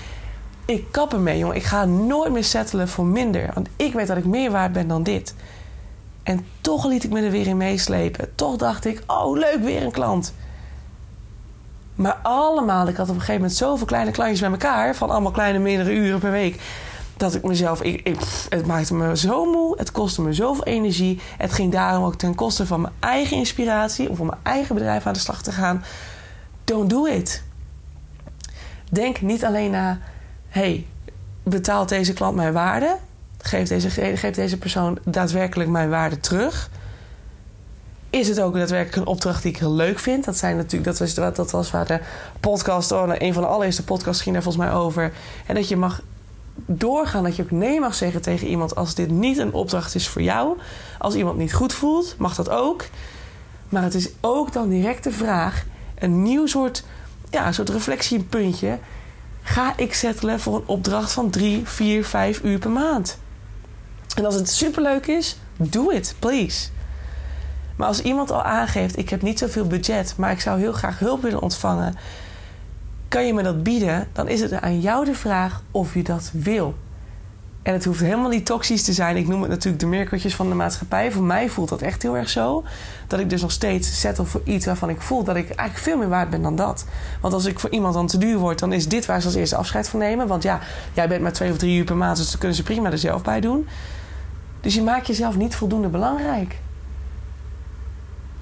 Ik 0.65 0.85
kap 0.91 1.13
ermee, 1.13 1.39
jongen. 1.39 1.57
Ik 1.57 1.65
ga 1.65 1.85
nooit 1.85 2.33
meer 2.33 2.45
settelen 2.45 2.89
voor 2.89 3.07
minder. 3.07 3.51
Want 3.55 3.69
ik 3.77 3.93
weet 3.93 4.07
dat 4.07 4.17
ik 4.17 4.25
meer 4.25 4.51
waard 4.51 4.73
ben 4.73 4.89
dan 4.89 5.03
dit. 5.03 5.35
En 6.23 6.47
toch 6.61 6.85
liet 6.87 7.05
ik 7.05 7.11
me 7.11 7.21
er 7.21 7.31
weer 7.31 7.47
in 7.47 7.57
meeslepen. 7.57 8.35
Toch 8.35 8.57
dacht 8.57 8.85
ik, 8.85 9.03
oh 9.07 9.37
leuk, 9.37 9.59
weer 9.63 9.83
een 9.83 9.91
klant. 9.91 10.35
Maar 11.97 12.19
allemaal, 12.23 12.89
ik 12.89 12.97
had 12.97 13.09
op 13.09 13.15
een 13.15 13.21
gegeven 13.21 13.41
moment 13.41 13.59
zoveel 13.59 13.87
kleine 13.87 14.11
klantjes 14.11 14.41
bij 14.41 14.51
elkaar, 14.51 14.95
van 14.97 15.11
allemaal 15.11 15.33
kleine 15.33 15.59
meerdere 15.59 15.93
uren 15.95 16.21
per 16.21 16.31
week, 16.31 16.61
dat 17.17 17.35
ik 17.35 17.43
mezelf, 17.43 17.83
ik, 17.83 18.17
het 18.49 18.67
maakte 18.67 18.95
me 18.95 19.17
zo 19.17 19.45
moe, 19.45 19.79
het 19.79 19.93
kostte 19.93 20.23
me 20.23 20.33
zoveel 20.33 20.65
energie. 20.65 21.21
Het 21.37 21.53
ging 21.53 21.73
daarom 21.73 22.05
ook 22.05 22.15
ten 22.15 22.35
koste 22.35 22.67
van 22.67 22.81
mijn 22.81 22.95
eigen 23.01 23.37
inspiratie, 23.37 24.09
om 24.09 24.17
voor 24.17 24.27
mijn 24.27 24.41
eigen 24.43 24.75
bedrijf 24.75 25.07
aan 25.07 25.13
de 25.13 25.19
slag 25.19 25.43
te 25.43 25.53
gaan. 25.53 25.85
Don't 26.65 26.91
do 26.91 27.05
it. 27.05 27.43
Denk 28.91 29.21
niet 29.21 29.45
alleen 29.45 29.71
na, 29.71 29.99
hey, 30.49 30.87
betaalt 31.43 31.89
deze 31.89 32.13
klant 32.13 32.37
mijn 32.37 32.53
waarde? 32.53 32.97
Geeft 33.39 33.69
deze, 33.69 33.91
geeft 34.17 34.35
deze 34.35 34.59
persoon 34.59 34.99
daadwerkelijk 35.05 35.71
mijn 35.71 35.91
waarde 35.91 36.21
terug? 36.21 36.71
Is 38.17 38.29
het 38.29 38.41
ook 38.41 38.55
daadwerkelijk 38.55 38.97
een 38.97 39.13
opdracht 39.13 39.43
die 39.43 39.53
ik 39.53 39.59
heel 39.59 39.73
leuk 39.73 39.99
vind. 39.99 40.25
Dat, 40.25 40.37
zijn 40.37 40.57
natuurlijk, 40.57 40.85
dat, 40.85 40.99
was, 40.99 41.15
dat 41.35 41.51
was 41.51 41.71
waar 41.71 41.87
de 41.87 42.01
podcast, 42.41 42.93
oh, 42.93 43.11
een 43.19 43.33
van 43.33 43.43
de 43.43 43.49
allereerste 43.49 43.85
podcasts 43.85 44.23
ging 44.23 44.35
daar 44.35 44.45
volgens 44.45 44.65
mij 44.65 44.75
over. 44.75 45.13
En 45.47 45.55
dat 45.55 45.69
je 45.69 45.77
mag 45.77 46.03
doorgaan, 46.55 47.25
dat 47.25 47.37
je 47.37 47.43
ook 47.43 47.51
nee 47.51 47.81
mag 47.81 47.95
zeggen 47.95 48.23
tegen 48.23 48.47
iemand 48.47 48.77
als 48.77 48.95
dit 48.95 49.11
niet 49.11 49.39
een 49.39 49.53
opdracht 49.53 49.95
is 49.95 50.09
voor 50.09 50.23
jou. 50.23 50.59
Als 50.99 51.15
iemand 51.15 51.39
niet 51.39 51.55
goed 51.55 51.73
voelt, 51.73 52.15
mag 52.19 52.35
dat 52.35 52.49
ook. 52.49 52.85
Maar 53.69 53.83
het 53.83 53.95
is 53.95 54.09
ook 54.21 54.53
dan 54.53 54.69
direct 54.69 55.05
de 55.05 55.13
vraag, 55.13 55.65
een 55.99 56.23
nieuw 56.23 56.47
soort, 56.47 56.85
ja, 57.31 57.53
soort 57.53 57.69
reflectiepuntje. 57.69 58.79
Ga 59.43 59.77
ik 59.77 59.95
settelen 59.95 60.41
voor 60.41 60.55
een 60.55 60.67
opdracht 60.67 61.13
van 61.13 61.31
drie, 61.31 61.63
vier, 61.65 62.05
vijf 62.05 62.43
uur 62.43 62.59
per 62.59 62.71
maand? 62.71 63.19
En 64.17 64.25
als 64.25 64.35
het 64.35 64.51
superleuk 64.51 65.07
is, 65.07 65.37
do 65.57 65.91
it, 65.91 66.15
please. 66.19 66.69
Maar 67.77 67.89
als 67.89 68.03
iemand 68.03 68.31
al 68.31 68.43
aangeeft: 68.43 68.99
ik 68.99 69.09
heb 69.09 69.23
niet 69.23 69.39
zoveel 69.39 69.67
budget, 69.67 70.15
maar 70.17 70.31
ik 70.31 70.41
zou 70.41 70.59
heel 70.61 70.73
graag 70.73 70.99
hulp 70.99 71.23
willen 71.23 71.43
ontvangen, 71.43 71.95
kan 73.09 73.27
je 73.27 73.35
me 73.35 73.43
dat 73.43 73.63
bieden? 73.63 74.09
Dan 74.13 74.29
is 74.29 74.41
het 74.41 74.53
aan 74.53 74.81
jou 74.81 75.05
de 75.05 75.15
vraag 75.15 75.63
of 75.71 75.95
je 75.95 76.03
dat 76.03 76.31
wil. 76.33 76.75
En 77.63 77.73
het 77.73 77.85
hoeft 77.85 78.01
helemaal 78.01 78.29
niet 78.29 78.47
toxisch 78.47 78.83
te 78.83 78.93
zijn. 78.93 79.17
Ik 79.17 79.29
noem 79.29 79.41
het 79.41 79.51
natuurlijk 79.51 79.83
de 79.83 79.89
merkeltjes 79.89 80.35
van 80.35 80.49
de 80.49 80.55
maatschappij. 80.55 81.13
Voor 81.13 81.23
mij 81.23 81.49
voelt 81.49 81.69
dat 81.69 81.83
echt 81.83 82.03
heel 82.03 82.17
erg 82.17 82.29
zo. 82.29 82.65
Dat 83.07 83.21
ik 83.21 83.31
dus 83.31 83.41
nog 83.41 83.51
steeds 83.51 84.01
settle 84.01 84.25
voor 84.25 84.41
iets 84.45 84.67
waarvan 84.67 84.91
ik 84.91 85.01
voel 85.01 85.25
dat 85.25 85.37
ik 85.37 85.49
eigenlijk 85.49 85.79
veel 85.79 85.97
meer 85.97 86.09
waard 86.09 86.31
ben 86.31 86.43
dan 86.43 86.57
dat. 86.57 86.85
Want 87.21 87.35
als 87.35 87.45
ik 87.45 87.59
voor 87.59 87.71
iemand 87.71 87.95
dan 87.95 88.07
te 88.07 88.19
duur 88.19 88.39
word, 88.39 88.59
dan 88.59 88.73
is 88.73 88.89
dit 88.89 89.07
waar 89.07 89.21
ze 89.21 89.27
als 89.27 89.37
eerste 89.37 89.57
afscheid 89.57 89.89
van 89.89 89.99
nemen. 89.99 90.27
Want 90.27 90.43
ja, 90.43 90.61
jij 90.93 91.09
bent 91.09 91.23
maar 91.23 91.33
twee 91.33 91.51
of 91.51 91.57
drie 91.57 91.79
uur 91.79 91.85
per 91.85 91.97
maand, 91.97 92.17
dus 92.17 92.31
dan 92.31 92.39
kunnen 92.39 92.57
ze 92.57 92.63
prima 92.63 92.91
er 92.91 92.99
zelf 92.99 93.23
bij 93.23 93.41
doen. 93.41 93.69
Dus 94.61 94.75
je 94.75 94.83
maakt 94.83 95.07
jezelf 95.07 95.37
niet 95.37 95.55
voldoende 95.55 95.89
belangrijk 95.89 96.57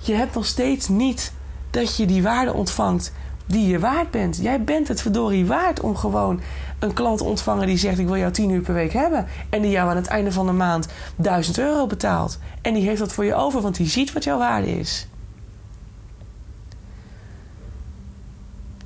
je 0.07 0.15
hebt 0.15 0.35
nog 0.35 0.47
steeds 0.47 0.89
niet 0.89 1.33
dat 1.71 1.97
je 1.97 2.07
die 2.07 2.23
waarde 2.23 2.53
ontvangt 2.53 3.13
die 3.47 3.67
je 3.67 3.79
waard 3.79 4.11
bent. 4.11 4.37
Jij 4.37 4.65
bent 4.65 4.89
het 4.89 5.03
verdorie 5.03 5.47
waard 5.47 5.81
om 5.81 5.97
gewoon 5.97 6.41
een 6.79 6.93
klant 6.93 7.19
te 7.19 7.25
ontvangen 7.25 7.67
die 7.67 7.77
zegt: 7.77 7.99
Ik 7.99 8.07
wil 8.07 8.17
jou 8.17 8.33
10 8.33 8.51
uur 8.51 8.61
per 8.61 8.75
week 8.75 8.93
hebben. 8.93 9.27
En 9.51 9.63
die 9.63 9.71
jou 9.71 9.91
aan 9.91 9.97
het 9.97 10.07
einde 10.07 10.33
van 10.33 10.47
de 10.47 10.53
maand 10.53 10.89
1000 11.17 11.59
euro 11.59 11.87
betaalt. 11.87 12.39
En 12.63 12.75
die 12.75 12.87
heeft 12.87 12.99
dat 12.99 13.13
voor 13.13 13.25
je 13.25 13.35
over, 13.35 13.61
want 13.61 13.77
die 13.77 13.89
ziet 13.89 14.13
wat 14.13 14.25
jouw 14.25 14.39
waarde 14.39 14.79
is. 14.79 15.09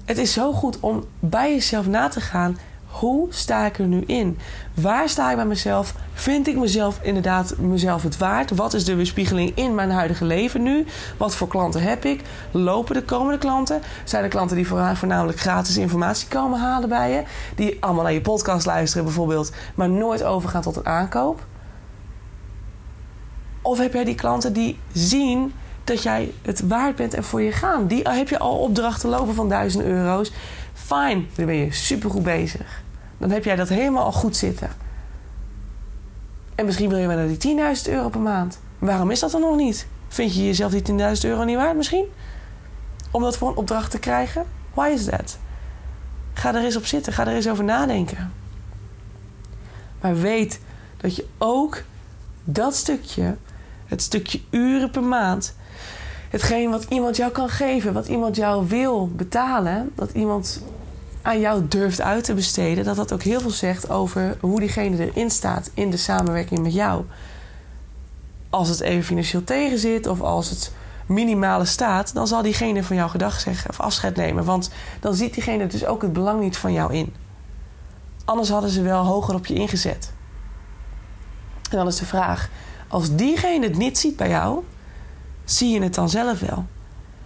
Het 0.04 0.18
is 0.18 0.32
zo 0.32 0.52
goed 0.52 0.80
om 0.80 1.04
bij 1.18 1.52
jezelf 1.52 1.86
na 1.86 2.08
te 2.08 2.20
gaan 2.20 2.58
hoe 2.88 3.26
sta 3.30 3.66
ik 3.66 3.78
er 3.78 3.86
nu 3.86 4.00
in? 4.06 4.38
Waar 4.74 5.08
sta 5.08 5.30
ik 5.30 5.36
bij 5.36 5.46
mezelf? 5.46 5.94
Vind 6.12 6.46
ik 6.46 6.56
mezelf 6.56 6.98
inderdaad 7.02 7.58
mezelf 7.58 8.02
het 8.02 8.18
waard? 8.18 8.50
Wat 8.50 8.74
is 8.74 8.84
de 8.84 8.94
weerspiegeling 8.94 9.52
in 9.54 9.74
mijn 9.74 9.90
huidige 9.90 10.24
leven 10.24 10.62
nu? 10.62 10.86
Wat 11.16 11.36
voor 11.36 11.48
klanten 11.48 11.82
heb 11.82 12.04
ik? 12.04 12.22
Lopen 12.50 12.94
de 12.94 13.02
komende 13.02 13.38
klanten? 13.38 13.80
Zijn 14.04 14.24
er 14.24 14.30
klanten 14.30 14.56
die 14.56 14.66
voornamelijk 14.66 15.40
gratis 15.40 15.76
informatie 15.76 16.28
komen 16.28 16.60
halen 16.60 16.88
bij 16.88 17.10
je? 17.10 17.22
Die 17.54 17.76
allemaal 17.80 18.02
naar 18.02 18.12
je 18.12 18.20
podcast 18.20 18.66
luisteren 18.66 19.04
bijvoorbeeld, 19.04 19.52
maar 19.74 19.90
nooit 19.90 20.22
overgaan 20.22 20.62
tot 20.62 20.76
een 20.76 20.86
aankoop? 20.86 21.46
Of 23.62 23.78
heb 23.78 23.92
jij 23.92 24.04
die 24.04 24.14
klanten 24.14 24.52
die 24.52 24.78
zien 24.92 25.52
dat 25.84 26.02
jij 26.02 26.32
het 26.42 26.66
waard 26.66 26.96
bent 26.96 27.14
en 27.14 27.24
voor 27.24 27.42
je 27.42 27.52
gaan? 27.52 27.86
Die 27.86 28.08
heb 28.08 28.28
je 28.28 28.38
al 28.38 28.58
opdrachten 28.58 29.08
lopen 29.08 29.34
van 29.34 29.48
duizenden 29.48 29.88
euro's 29.90 30.32
Fine, 30.86 31.24
dan 31.34 31.46
ben 31.46 31.54
je 31.54 31.72
supergoed 31.72 32.22
bezig. 32.22 32.82
Dan 33.18 33.30
heb 33.30 33.44
jij 33.44 33.56
dat 33.56 33.68
helemaal 33.68 34.04
al 34.04 34.12
goed 34.12 34.36
zitten. 34.36 34.70
En 36.54 36.64
misschien 36.64 36.88
wil 36.88 36.98
je 36.98 37.06
wel 37.06 37.16
naar 37.16 37.38
die 37.38 37.56
10.000 37.86 37.92
euro 37.92 38.08
per 38.08 38.20
maand. 38.20 38.58
Waarom 38.78 39.10
is 39.10 39.20
dat 39.20 39.30
dan 39.30 39.40
nog 39.40 39.56
niet? 39.56 39.86
Vind 40.08 40.34
je 40.34 40.44
jezelf 40.44 40.72
die 40.72 40.82
10.000 40.82 40.96
euro 41.22 41.44
niet 41.44 41.56
waard 41.56 41.76
misschien? 41.76 42.06
om 43.10 43.22
dat 43.22 43.36
voor 43.36 43.48
een 43.48 43.56
opdracht 43.56 43.90
te 43.90 43.98
krijgen? 43.98 44.44
Why 44.74 44.88
is 44.88 45.04
that? 45.04 45.38
Ga 46.32 46.54
er 46.54 46.64
eens 46.64 46.76
op 46.76 46.86
zitten, 46.86 47.12
ga 47.12 47.26
er 47.26 47.34
eens 47.34 47.48
over 47.48 47.64
nadenken. 47.64 48.32
Maar 50.00 50.16
weet 50.16 50.60
dat 50.96 51.16
je 51.16 51.26
ook 51.38 51.82
dat 52.44 52.74
stukje, 52.74 53.36
het 53.86 54.02
stukje 54.02 54.40
uren 54.50 54.90
per 54.90 55.02
maand, 55.02 55.54
hetgeen 56.30 56.70
wat 56.70 56.86
iemand 56.88 57.16
jou 57.16 57.32
kan 57.32 57.48
geven, 57.48 57.92
wat 57.92 58.08
iemand 58.08 58.36
jou 58.36 58.68
wil 58.68 59.08
betalen, 59.08 59.90
dat 59.94 60.10
iemand 60.12 60.62
aan 61.22 61.40
jou 61.40 61.68
durft 61.68 62.00
uit 62.00 62.24
te 62.24 62.34
besteden, 62.34 62.84
dat 62.84 62.96
dat 62.96 63.12
ook 63.12 63.22
heel 63.22 63.40
veel 63.40 63.50
zegt 63.50 63.90
over 63.90 64.36
hoe 64.40 64.60
diegene 64.60 65.10
erin 65.10 65.30
staat 65.30 65.70
in 65.74 65.90
de 65.90 65.96
samenwerking 65.96 66.60
met 66.60 66.74
jou. 66.74 67.04
Als 68.50 68.68
het 68.68 68.80
even 68.80 69.04
financieel 69.04 69.44
tegenzit 69.44 70.06
of 70.06 70.20
als 70.20 70.50
het 70.50 70.72
minimale 71.06 71.64
staat, 71.64 72.14
dan 72.14 72.26
zal 72.26 72.42
diegene 72.42 72.84
van 72.84 72.96
jou 72.96 73.10
gedag 73.10 73.40
zeggen 73.40 73.70
of 73.70 73.80
afscheid 73.80 74.16
nemen. 74.16 74.44
Want 74.44 74.70
dan 75.00 75.14
ziet 75.14 75.34
diegene 75.34 75.66
dus 75.66 75.84
ook 75.84 76.02
het 76.02 76.12
belang 76.12 76.40
niet 76.40 76.56
van 76.56 76.72
jou 76.72 76.94
in. 76.94 77.14
Anders 78.24 78.48
hadden 78.48 78.70
ze 78.70 78.82
wel 78.82 79.04
hoger 79.04 79.34
op 79.34 79.46
je 79.46 79.54
ingezet. 79.54 80.12
En 81.70 81.76
dan 81.76 81.86
is 81.86 81.96
de 81.96 82.06
vraag: 82.06 82.48
als 82.88 83.14
diegene 83.14 83.66
het 83.66 83.76
niet 83.76 83.98
ziet 83.98 84.16
bij 84.16 84.28
jou, 84.28 84.64
zie 85.50 85.74
je 85.74 85.82
het 85.82 85.94
dan 85.94 86.08
zelf 86.08 86.40
wel? 86.40 86.64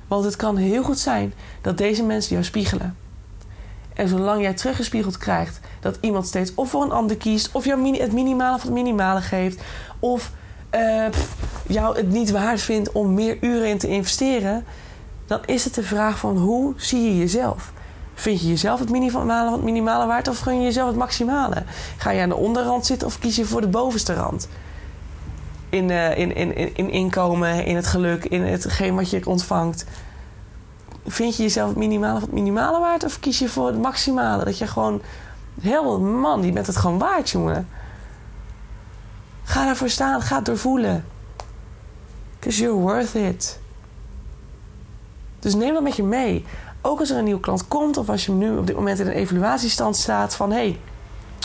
Want 0.09 0.25
het 0.25 0.37
kan 0.37 0.57
heel 0.57 0.83
goed 0.83 0.99
zijn 0.99 1.35
dat 1.61 1.79
deze 1.79 2.03
mensen 2.03 2.33
jou 2.33 2.45
spiegelen. 2.45 2.97
En 3.95 4.09
zolang 4.09 4.43
jij 4.43 4.55
teruggespiegeld 4.55 5.19
krijgt 5.19 5.61
dat 5.81 5.99
iemand 6.01 6.27
steeds 6.27 6.55
of 6.55 6.71
voor 6.71 6.83
een 6.83 6.93
ander 6.93 7.17
kiest, 7.17 7.49
of 7.53 7.65
jou 7.65 7.97
het 7.99 8.13
minimale 8.13 8.59
van 8.59 8.67
het 8.67 8.79
minimale 8.79 9.21
geeft, 9.21 9.61
of 9.99 10.33
uh, 10.75 11.07
jou 11.67 11.97
het 11.97 12.09
niet 12.09 12.31
waard 12.31 12.61
vindt 12.61 12.93
om 12.93 13.15
meer 13.15 13.39
uren 13.41 13.69
in 13.69 13.79
te 13.79 13.89
investeren, 13.89 14.65
dan 15.27 15.41
is 15.47 15.65
het 15.65 15.75
de 15.75 15.83
vraag 15.83 16.19
van 16.19 16.37
hoe 16.37 16.75
zie 16.77 17.03
je 17.03 17.19
jezelf? 17.19 17.73
Vind 18.15 18.41
je 18.41 18.49
jezelf 18.49 18.81
het 18.81 18.91
minimale, 18.91 19.53
het 19.53 19.63
minimale 19.63 20.07
waard 20.07 20.29
of 20.29 20.39
gun 20.39 20.57
je 20.57 20.63
jezelf 20.63 20.89
het 20.89 20.97
maximale? 20.97 21.63
Ga 21.97 22.11
je 22.11 22.23
aan 22.23 22.29
de 22.29 22.37
onderrand 22.37 22.87
zitten 22.87 23.07
of 23.07 23.19
kies 23.19 23.37
je 23.37 23.45
voor 23.45 23.61
de 23.61 23.69
bovenste 23.69 24.15
rand? 24.15 24.49
In, 25.73 25.89
uh, 25.89 26.19
in, 26.19 26.35
in, 26.35 26.57
in, 26.57 26.75
in 26.75 26.91
inkomen, 26.91 27.65
in 27.65 27.77
het 27.77 27.87
geluk, 27.87 28.25
in 28.25 28.43
hetgeen 28.43 28.95
wat 28.95 29.11
je 29.11 29.27
ontvangt. 29.27 29.85
Vind 31.07 31.37
je 31.37 31.43
jezelf 31.43 31.69
het 31.69 31.79
minimale 31.79 32.15
of 32.15 32.21
het 32.21 32.33
minimale 32.33 32.81
waard 32.81 33.05
of 33.05 33.21
kies 33.21 33.39
je 33.39 33.49
voor 33.49 33.67
het 33.67 33.79
maximale? 33.79 34.45
Dat 34.45 34.59
je 34.59 34.67
gewoon, 34.67 35.03
heel 35.61 36.01
man, 36.01 36.43
je 36.43 36.53
bent 36.53 36.67
het 36.67 36.77
gewoon 36.77 36.99
waard, 36.99 37.31
jongen. 37.31 37.69
Ga 39.43 39.65
daarvoor 39.65 39.89
staan, 39.89 40.23
ga 40.23 40.37
het 40.37 40.45
doorvoelen. 40.45 41.05
Because 42.39 42.63
you're 42.63 42.81
worth 42.81 43.15
it. 43.15 43.61
Dus 45.39 45.55
neem 45.55 45.73
dat 45.75 45.83
met 45.83 45.97
je 45.97 46.03
mee. 46.03 46.45
Ook 46.81 47.01
als 47.01 47.11
er 47.11 47.17
een 47.17 47.25
nieuwe 47.25 47.41
klant 47.41 47.69
komt, 47.69 47.97
of 47.97 48.09
als 48.09 48.27
je 48.27 48.33
nu 48.33 48.57
op 48.57 48.67
dit 48.67 48.77
moment 48.77 48.99
in 48.99 49.07
een 49.07 49.13
evaluatiestand 49.13 49.97
staat 49.97 50.35
van 50.35 50.51
hé, 50.51 50.57
hey, 50.57 50.81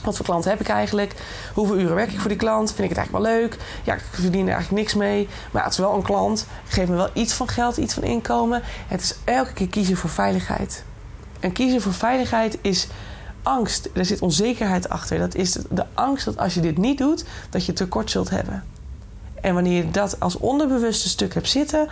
wat 0.03 0.15
voor 0.15 0.25
klant 0.25 0.45
heb 0.45 0.60
ik 0.60 0.67
eigenlijk? 0.67 1.13
Hoeveel 1.53 1.77
uren 1.77 1.95
werk 1.95 2.12
ik 2.12 2.19
voor 2.19 2.29
die 2.29 2.38
klant? 2.38 2.71
Vind 2.73 2.91
ik 2.91 2.97
het 2.97 2.97
eigenlijk 2.97 3.27
wel 3.27 3.39
leuk? 3.39 3.57
Ja, 3.83 3.93
ik 3.93 4.01
verdien 4.12 4.47
er 4.47 4.53
eigenlijk 4.53 4.81
niks 4.81 4.93
mee. 4.93 5.27
Maar 5.51 5.63
het 5.63 5.71
is 5.71 5.79
wel 5.79 5.93
een 5.93 6.01
klant. 6.01 6.45
Geef 6.67 6.88
me 6.88 6.95
wel 6.95 7.10
iets 7.13 7.33
van 7.33 7.47
geld, 7.47 7.77
iets 7.77 7.93
van 7.93 8.03
inkomen. 8.03 8.62
Het 8.88 9.01
is 9.01 9.15
elke 9.23 9.53
keer 9.53 9.67
kiezen 9.67 9.97
voor 9.97 10.10
veiligheid. 10.10 10.83
En 11.39 11.51
kiezen 11.51 11.81
voor 11.81 11.93
veiligheid 11.93 12.57
is 12.62 12.88
angst. 13.43 13.89
Er 13.93 14.05
zit 14.05 14.21
onzekerheid 14.21 14.89
achter. 14.89 15.19
Dat 15.19 15.36
is 15.36 15.57
de 15.69 15.86
angst 15.93 16.25
dat 16.25 16.38
als 16.38 16.53
je 16.53 16.60
dit 16.60 16.77
niet 16.77 16.97
doet, 16.97 17.25
dat 17.49 17.65
je 17.65 17.73
tekort 17.73 18.12
zult 18.12 18.29
hebben. 18.29 18.63
En 19.41 19.53
wanneer 19.53 19.86
je 19.86 19.91
dat 19.91 20.19
als 20.19 20.38
onderbewuste 20.38 21.10
stuk 21.10 21.33
hebt 21.33 21.49
zitten, 21.49 21.88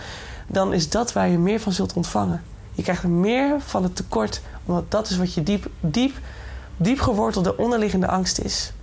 dan 0.48 0.74
is 0.74 0.90
dat 0.90 1.14
waar 1.14 1.30
je 1.30 1.38
meer 1.38 1.60
van 1.60 1.72
zult 1.72 1.94
ontvangen. 1.94 2.44
Je 2.74 2.84
krijgt 2.84 3.04
meer 3.04 3.62
van 3.62 3.84
het 3.84 3.96
tekort, 3.96 4.42
omdat 4.66 4.92
dat 4.92 5.10
is 5.10 5.18
wat 5.18 5.34
je 5.34 5.44
diep, 5.44 5.70
diep, 5.80 6.18
diep 6.78 7.00
gewortelde 7.00 7.58
onderliggende 7.58 8.08
angst 8.08 8.40
is. 8.40 8.74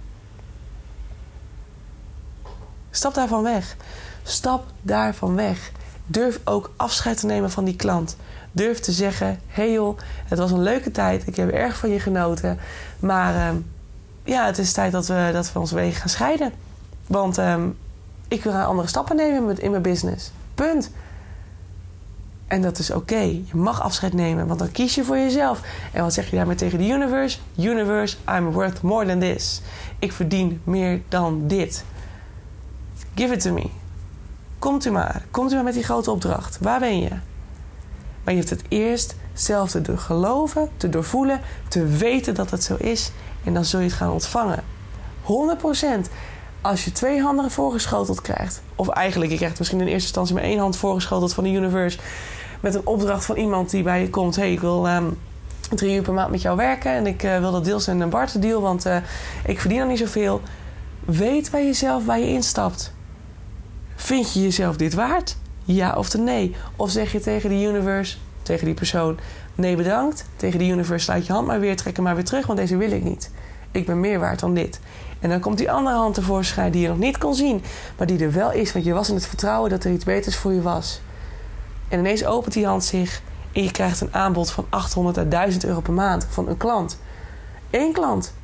Stap 2.90 3.14
daarvan 3.14 3.42
weg. 3.42 3.76
Stap 4.22 4.64
daarvan 4.82 5.34
weg. 5.34 5.72
Durf 6.06 6.40
ook 6.44 6.70
afscheid 6.76 7.20
te 7.20 7.26
nemen 7.26 7.50
van 7.50 7.64
die 7.64 7.76
klant. 7.76 8.16
Durf 8.52 8.80
te 8.80 8.92
zeggen: 8.92 9.40
hey 9.46 9.72
joh, 9.72 9.98
het 10.24 10.38
was 10.38 10.50
een 10.50 10.62
leuke 10.62 10.90
tijd. 10.90 11.26
Ik 11.26 11.36
heb 11.36 11.50
erg 11.50 11.76
van 11.76 11.90
je 11.90 12.00
genoten. 12.00 12.58
Maar 12.98 13.34
uh, 13.34 13.58
ja, 14.24 14.46
het 14.46 14.58
is 14.58 14.72
tijd 14.72 14.92
dat 14.92 15.06
we, 15.06 15.30
dat 15.32 15.52
we 15.52 15.58
onze 15.58 15.74
wegen 15.74 16.00
gaan 16.00 16.08
scheiden. 16.08 16.52
Want 17.06 17.38
uh, 17.38 17.64
ik 18.28 18.42
wil 18.42 18.52
andere 18.52 18.88
stappen 18.88 19.16
nemen 19.16 19.58
in 19.58 19.70
mijn 19.70 19.82
business. 19.82 20.30
Punt. 20.54 20.90
En 22.52 22.62
dat 22.62 22.78
is 22.78 22.90
oké. 22.90 23.20
Je 23.20 23.56
mag 23.56 23.82
afscheid 23.82 24.12
nemen, 24.12 24.46
want 24.46 24.58
dan 24.58 24.70
kies 24.70 24.94
je 24.94 25.04
voor 25.04 25.16
jezelf. 25.16 25.60
En 25.92 26.02
wat 26.02 26.12
zeg 26.12 26.30
je 26.30 26.36
daarmee 26.36 26.56
tegen 26.56 26.78
de 26.78 26.88
universe? 26.88 27.38
Universe, 27.58 28.16
I'm 28.28 28.50
worth 28.50 28.82
more 28.82 29.06
than 29.06 29.18
this. 29.18 29.60
Ik 29.98 30.12
verdien 30.12 30.60
meer 30.64 31.00
dan 31.08 31.46
dit. 31.46 31.84
Give 33.14 33.34
it 33.34 33.40
to 33.40 33.52
me. 33.52 33.66
Komt 34.58 34.84
u 34.84 34.90
maar. 34.90 35.24
Komt 35.30 35.52
u 35.52 35.54
maar 35.54 35.64
met 35.64 35.74
die 35.74 35.82
grote 35.82 36.10
opdracht. 36.10 36.58
Waar 36.60 36.80
ben 36.80 37.00
je? 37.00 37.08
Maar 38.24 38.34
je 38.34 38.38
hebt 38.38 38.50
het 38.50 38.62
eerst 38.68 39.16
zelf 39.32 39.70
te 39.70 39.96
geloven, 39.96 40.68
te 40.76 40.88
doorvoelen, 40.88 41.40
te 41.68 41.86
weten 41.86 42.34
dat 42.34 42.50
het 42.50 42.64
zo 42.64 42.76
is. 42.78 43.12
En 43.44 43.54
dan 43.54 43.64
zul 43.64 43.80
je 43.80 43.86
het 43.86 43.94
gaan 43.94 44.10
ontvangen. 44.10 44.64
100%. 45.22 46.10
Als 46.60 46.84
je 46.84 46.92
twee 46.92 47.20
handen 47.20 47.50
voorgeschoteld 47.50 48.20
krijgt, 48.20 48.62
of 48.76 48.88
eigenlijk, 48.88 49.30
je 49.30 49.36
krijgt 49.36 49.58
misschien 49.58 49.80
in 49.80 49.86
eerste 49.86 50.02
instantie 50.02 50.34
maar 50.34 50.44
één 50.44 50.58
hand 50.58 50.76
voorgeschoteld 50.76 51.34
van 51.34 51.44
de 51.44 51.50
universe, 51.50 51.98
met 52.62 52.74
een 52.74 52.86
opdracht 52.86 53.24
van 53.24 53.36
iemand 53.36 53.70
die 53.70 53.82
bij 53.82 54.00
je 54.00 54.10
komt: 54.10 54.36
hey, 54.36 54.52
ik 54.52 54.60
wil 54.60 54.88
um, 54.88 55.18
drie 55.70 55.96
uur 55.96 56.02
per 56.02 56.12
maand 56.12 56.30
met 56.30 56.42
jou 56.42 56.56
werken 56.56 56.92
en 56.92 57.06
ik 57.06 57.22
uh, 57.22 57.38
wil 57.38 57.52
dat 57.52 57.64
deels 57.64 57.88
in 57.88 58.00
een 58.00 58.10
barter 58.10 58.40
deal, 58.40 58.60
want 58.60 58.86
uh, 58.86 58.96
ik 59.46 59.60
verdien 59.60 59.78
nog 59.78 59.88
niet 59.88 59.98
zoveel. 59.98 60.40
Weet 61.04 61.50
bij 61.50 61.64
jezelf 61.64 62.04
waar 62.04 62.18
je 62.18 62.28
instapt. 62.28 62.92
Vind 63.94 64.32
je 64.32 64.42
jezelf 64.42 64.76
dit 64.76 64.94
waard? 64.94 65.36
Ja 65.64 65.94
of 65.96 66.16
nee? 66.16 66.56
Of 66.76 66.90
zeg 66.90 67.12
je 67.12 67.20
tegen 67.20 67.48
de 67.48 67.62
universe, 67.62 68.16
tegen 68.42 68.64
die 68.64 68.74
persoon: 68.74 69.18
nee 69.54 69.76
bedankt. 69.76 70.24
Tegen 70.36 70.58
de 70.58 70.66
universe 70.66 71.04
sluit 71.04 71.26
je 71.26 71.32
hand 71.32 71.46
maar 71.46 71.60
weer, 71.60 71.76
trek 71.76 71.98
maar 71.98 72.14
weer 72.14 72.24
terug, 72.24 72.46
want 72.46 72.58
deze 72.58 72.76
wil 72.76 72.90
ik 72.90 73.04
niet. 73.04 73.30
Ik 73.70 73.86
ben 73.86 74.00
meer 74.00 74.18
waard 74.18 74.40
dan 74.40 74.54
dit. 74.54 74.80
En 75.20 75.28
dan 75.28 75.40
komt 75.40 75.58
die 75.58 75.70
andere 75.70 75.96
hand 75.96 76.14
tevoorschijn 76.14 76.72
die 76.72 76.82
je 76.82 76.88
nog 76.88 76.98
niet 76.98 77.18
kon 77.18 77.34
zien, 77.34 77.62
maar 77.98 78.06
die 78.06 78.18
er 78.18 78.32
wel 78.32 78.52
is, 78.52 78.72
want 78.72 78.84
je 78.84 78.92
was 78.92 79.08
in 79.08 79.14
het 79.14 79.26
vertrouwen 79.26 79.70
dat 79.70 79.84
er 79.84 79.92
iets 79.92 80.04
beters 80.04 80.36
voor 80.36 80.52
je 80.52 80.62
was. 80.62 81.00
En 81.92 81.98
ineens 81.98 82.24
opent 82.24 82.54
die 82.54 82.66
hand 82.66 82.84
zich 82.84 83.22
en 83.52 83.62
je 83.62 83.70
krijgt 83.70 84.00
een 84.00 84.14
aanbod 84.14 84.50
van 84.50 84.66
800 84.68 85.18
à 85.18 85.24
1000 85.24 85.64
euro 85.64 85.80
per 85.80 85.92
maand 85.92 86.26
van 86.30 86.48
een 86.48 86.56
klant. 86.56 86.98
Eén 87.70 87.92
klant. 87.92 88.34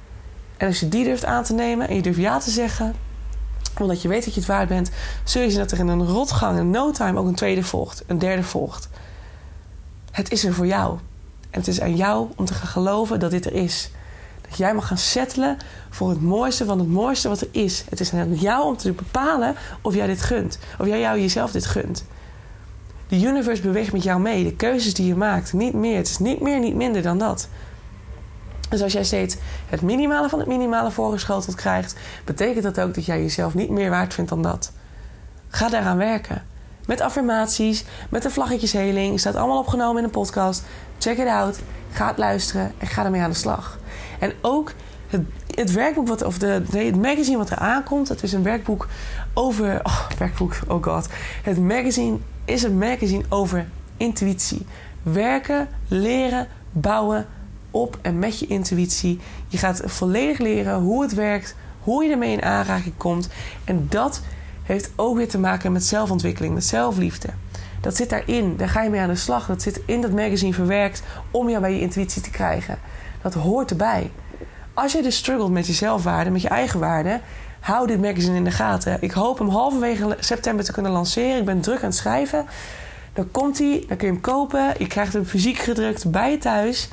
En 0.56 0.66
als 0.66 0.80
je 0.80 0.88
die 0.88 1.04
durft 1.04 1.24
aan 1.24 1.44
te 1.44 1.52
nemen 1.52 1.88
en 1.88 1.94
je 1.94 2.02
durft 2.02 2.18
ja 2.18 2.38
te 2.38 2.50
zeggen, 2.50 2.94
omdat 3.78 4.02
je 4.02 4.08
weet 4.08 4.24
dat 4.24 4.34
je 4.34 4.40
het 4.40 4.48
waard 4.48 4.68
bent, 4.68 4.90
zul 5.24 5.42
je 5.42 5.50
zien 5.50 5.58
dat 5.58 5.70
er 5.70 5.78
in 5.78 5.88
een 5.88 6.06
rotgang, 6.06 6.58
in 6.58 6.70
no 6.70 6.90
time, 6.90 7.18
ook 7.18 7.26
een 7.26 7.34
tweede 7.34 7.62
volgt, 7.62 8.02
een 8.06 8.18
derde 8.18 8.42
volgt. 8.42 8.88
Het 10.10 10.30
is 10.30 10.44
er 10.44 10.54
voor 10.54 10.66
jou. 10.66 10.98
En 11.50 11.58
het 11.58 11.68
is 11.68 11.80
aan 11.80 11.96
jou 11.96 12.28
om 12.36 12.44
te 12.44 12.54
gaan 12.54 12.68
geloven 12.68 13.20
dat 13.20 13.30
dit 13.30 13.46
er 13.46 13.54
is. 13.54 13.90
Dat 14.48 14.58
jij 14.58 14.74
mag 14.74 14.86
gaan 14.86 14.98
settelen 14.98 15.56
voor 15.90 16.08
het 16.08 16.22
mooiste 16.22 16.64
van 16.64 16.78
het 16.78 16.88
mooiste 16.88 17.28
wat 17.28 17.40
er 17.40 17.48
is. 17.50 17.84
Het 17.88 18.00
is 18.00 18.12
aan 18.12 18.34
jou 18.34 18.64
om 18.64 18.76
te 18.76 18.92
bepalen 18.92 19.54
of 19.82 19.94
jij 19.94 20.06
dit 20.06 20.22
gunt. 20.22 20.58
Of 20.78 20.86
jij 20.86 21.00
jou 21.00 21.20
jezelf 21.20 21.50
dit 21.50 21.66
gunt. 21.66 22.04
De 23.08 23.20
universe 23.20 23.62
beweegt 23.62 23.92
met 23.92 24.02
jou 24.02 24.20
mee. 24.20 24.44
De 24.44 24.54
keuzes 24.54 24.94
die 24.94 25.06
je 25.06 25.16
maakt. 25.16 25.52
Niet 25.52 25.74
meer. 25.74 25.96
Het 25.96 26.08
is 26.08 26.18
niet 26.18 26.40
meer, 26.40 26.58
niet 26.58 26.74
minder 26.74 27.02
dan 27.02 27.18
dat. 27.18 27.48
Dus 28.68 28.82
als 28.82 28.92
jij 28.92 29.04
steeds 29.04 29.36
het 29.68 29.82
minimale 29.82 30.28
van 30.28 30.38
het 30.38 30.48
minimale 30.48 30.90
voorgeschoteld 30.90 31.54
krijgt, 31.54 31.94
betekent 32.24 32.64
dat 32.64 32.80
ook 32.80 32.94
dat 32.94 33.04
jij 33.04 33.20
jezelf 33.20 33.54
niet 33.54 33.70
meer 33.70 33.90
waard 33.90 34.14
vindt 34.14 34.30
dan 34.30 34.42
dat. 34.42 34.72
Ga 35.48 35.68
daaraan 35.68 35.96
werken. 35.96 36.44
Met 36.86 37.00
affirmaties, 37.00 37.84
met 38.10 38.22
de 38.22 38.30
vlaggetjesheling. 38.30 39.20
Staat 39.20 39.34
allemaal 39.34 39.58
opgenomen 39.58 39.98
in 39.98 40.04
een 40.04 40.10
podcast. 40.10 40.62
Check 40.98 41.18
it 41.18 41.26
out. 41.26 41.58
Ga 41.90 42.06
het 42.06 42.18
luisteren 42.18 42.72
en 42.78 42.86
ga 42.86 43.04
ermee 43.04 43.20
aan 43.20 43.30
de 43.30 43.36
slag. 43.36 43.78
En 44.18 44.32
ook 44.40 44.72
het, 45.08 45.22
het 45.54 45.72
werkboek, 45.72 46.08
wat, 46.08 46.22
of 46.22 46.38
de, 46.38 46.62
het 46.70 46.96
magazine 46.96 47.36
wat 47.36 47.50
er 47.50 47.58
aankomt. 47.58 48.08
Het 48.08 48.22
is 48.22 48.32
een 48.32 48.42
werkboek 48.42 48.88
over. 49.34 49.80
Oh, 49.82 50.08
werkboek, 50.18 50.58
oh 50.66 50.82
god. 50.82 51.08
Het 51.42 51.58
magazine 51.58 52.18
is 52.48 52.62
een 52.62 52.78
magazine 52.78 53.24
over 53.28 53.68
intuïtie. 53.96 54.66
Werken, 55.02 55.68
leren, 55.88 56.48
bouwen 56.72 57.26
op 57.70 57.98
en 58.02 58.18
met 58.18 58.38
je 58.38 58.46
intuïtie. 58.46 59.20
Je 59.48 59.58
gaat 59.58 59.82
volledig 59.84 60.38
leren 60.38 60.80
hoe 60.80 61.02
het 61.02 61.14
werkt, 61.14 61.54
hoe 61.80 62.04
je 62.04 62.10
ermee 62.10 62.32
in 62.32 62.42
aanraking 62.42 62.96
komt. 62.96 63.28
En 63.64 63.86
dat 63.88 64.22
heeft 64.62 64.90
ook 64.96 65.16
weer 65.16 65.28
te 65.28 65.38
maken 65.38 65.72
met 65.72 65.84
zelfontwikkeling, 65.84 66.54
met 66.54 66.64
zelfliefde. 66.64 67.28
Dat 67.80 67.96
zit 67.96 68.10
daarin, 68.10 68.56
daar 68.56 68.68
ga 68.68 68.82
je 68.82 68.90
mee 68.90 69.00
aan 69.00 69.08
de 69.08 69.14
slag. 69.14 69.46
Dat 69.46 69.62
zit 69.62 69.80
in 69.86 70.00
dat 70.00 70.12
magazine 70.12 70.54
verwerkt 70.54 71.02
om 71.30 71.48
jou 71.48 71.60
bij 71.60 71.72
je 71.72 71.80
intuïtie 71.80 72.22
te 72.22 72.30
krijgen. 72.30 72.78
Dat 73.22 73.34
hoort 73.34 73.70
erbij. 73.70 74.10
Als 74.74 74.92
je 74.92 75.02
dus 75.02 75.16
struggelt 75.16 75.52
met 75.52 75.66
je 75.66 75.72
zelfwaarde, 75.72 76.30
met 76.30 76.42
je 76.42 76.48
eigen 76.48 76.80
waarde, 76.80 77.20
hou 77.60 77.86
dit 77.86 78.00
magazine 78.00 78.36
in 78.36 78.44
de 78.44 78.50
gaten. 78.50 78.98
Ik 79.00 79.10
hoop 79.10 79.38
hem 79.38 79.48
halverwege 79.48 80.16
september 80.20 80.64
te 80.64 80.72
kunnen 80.72 80.92
lanceren. 80.92 81.38
Ik 81.38 81.44
ben 81.44 81.60
druk 81.60 81.78
aan 81.78 81.84
het 81.84 81.94
schrijven. 81.94 82.46
Dan 83.12 83.30
komt 83.30 83.58
hij, 83.58 83.84
dan 83.88 83.96
kun 83.96 84.06
je 84.06 84.12
hem 84.12 84.22
kopen. 84.22 84.74
Je 84.78 84.86
krijgt 84.86 85.12
hem 85.12 85.24
fysiek 85.24 85.58
gedrukt 85.58 86.10
bij 86.10 86.30
je 86.30 86.38
thuis. 86.38 86.88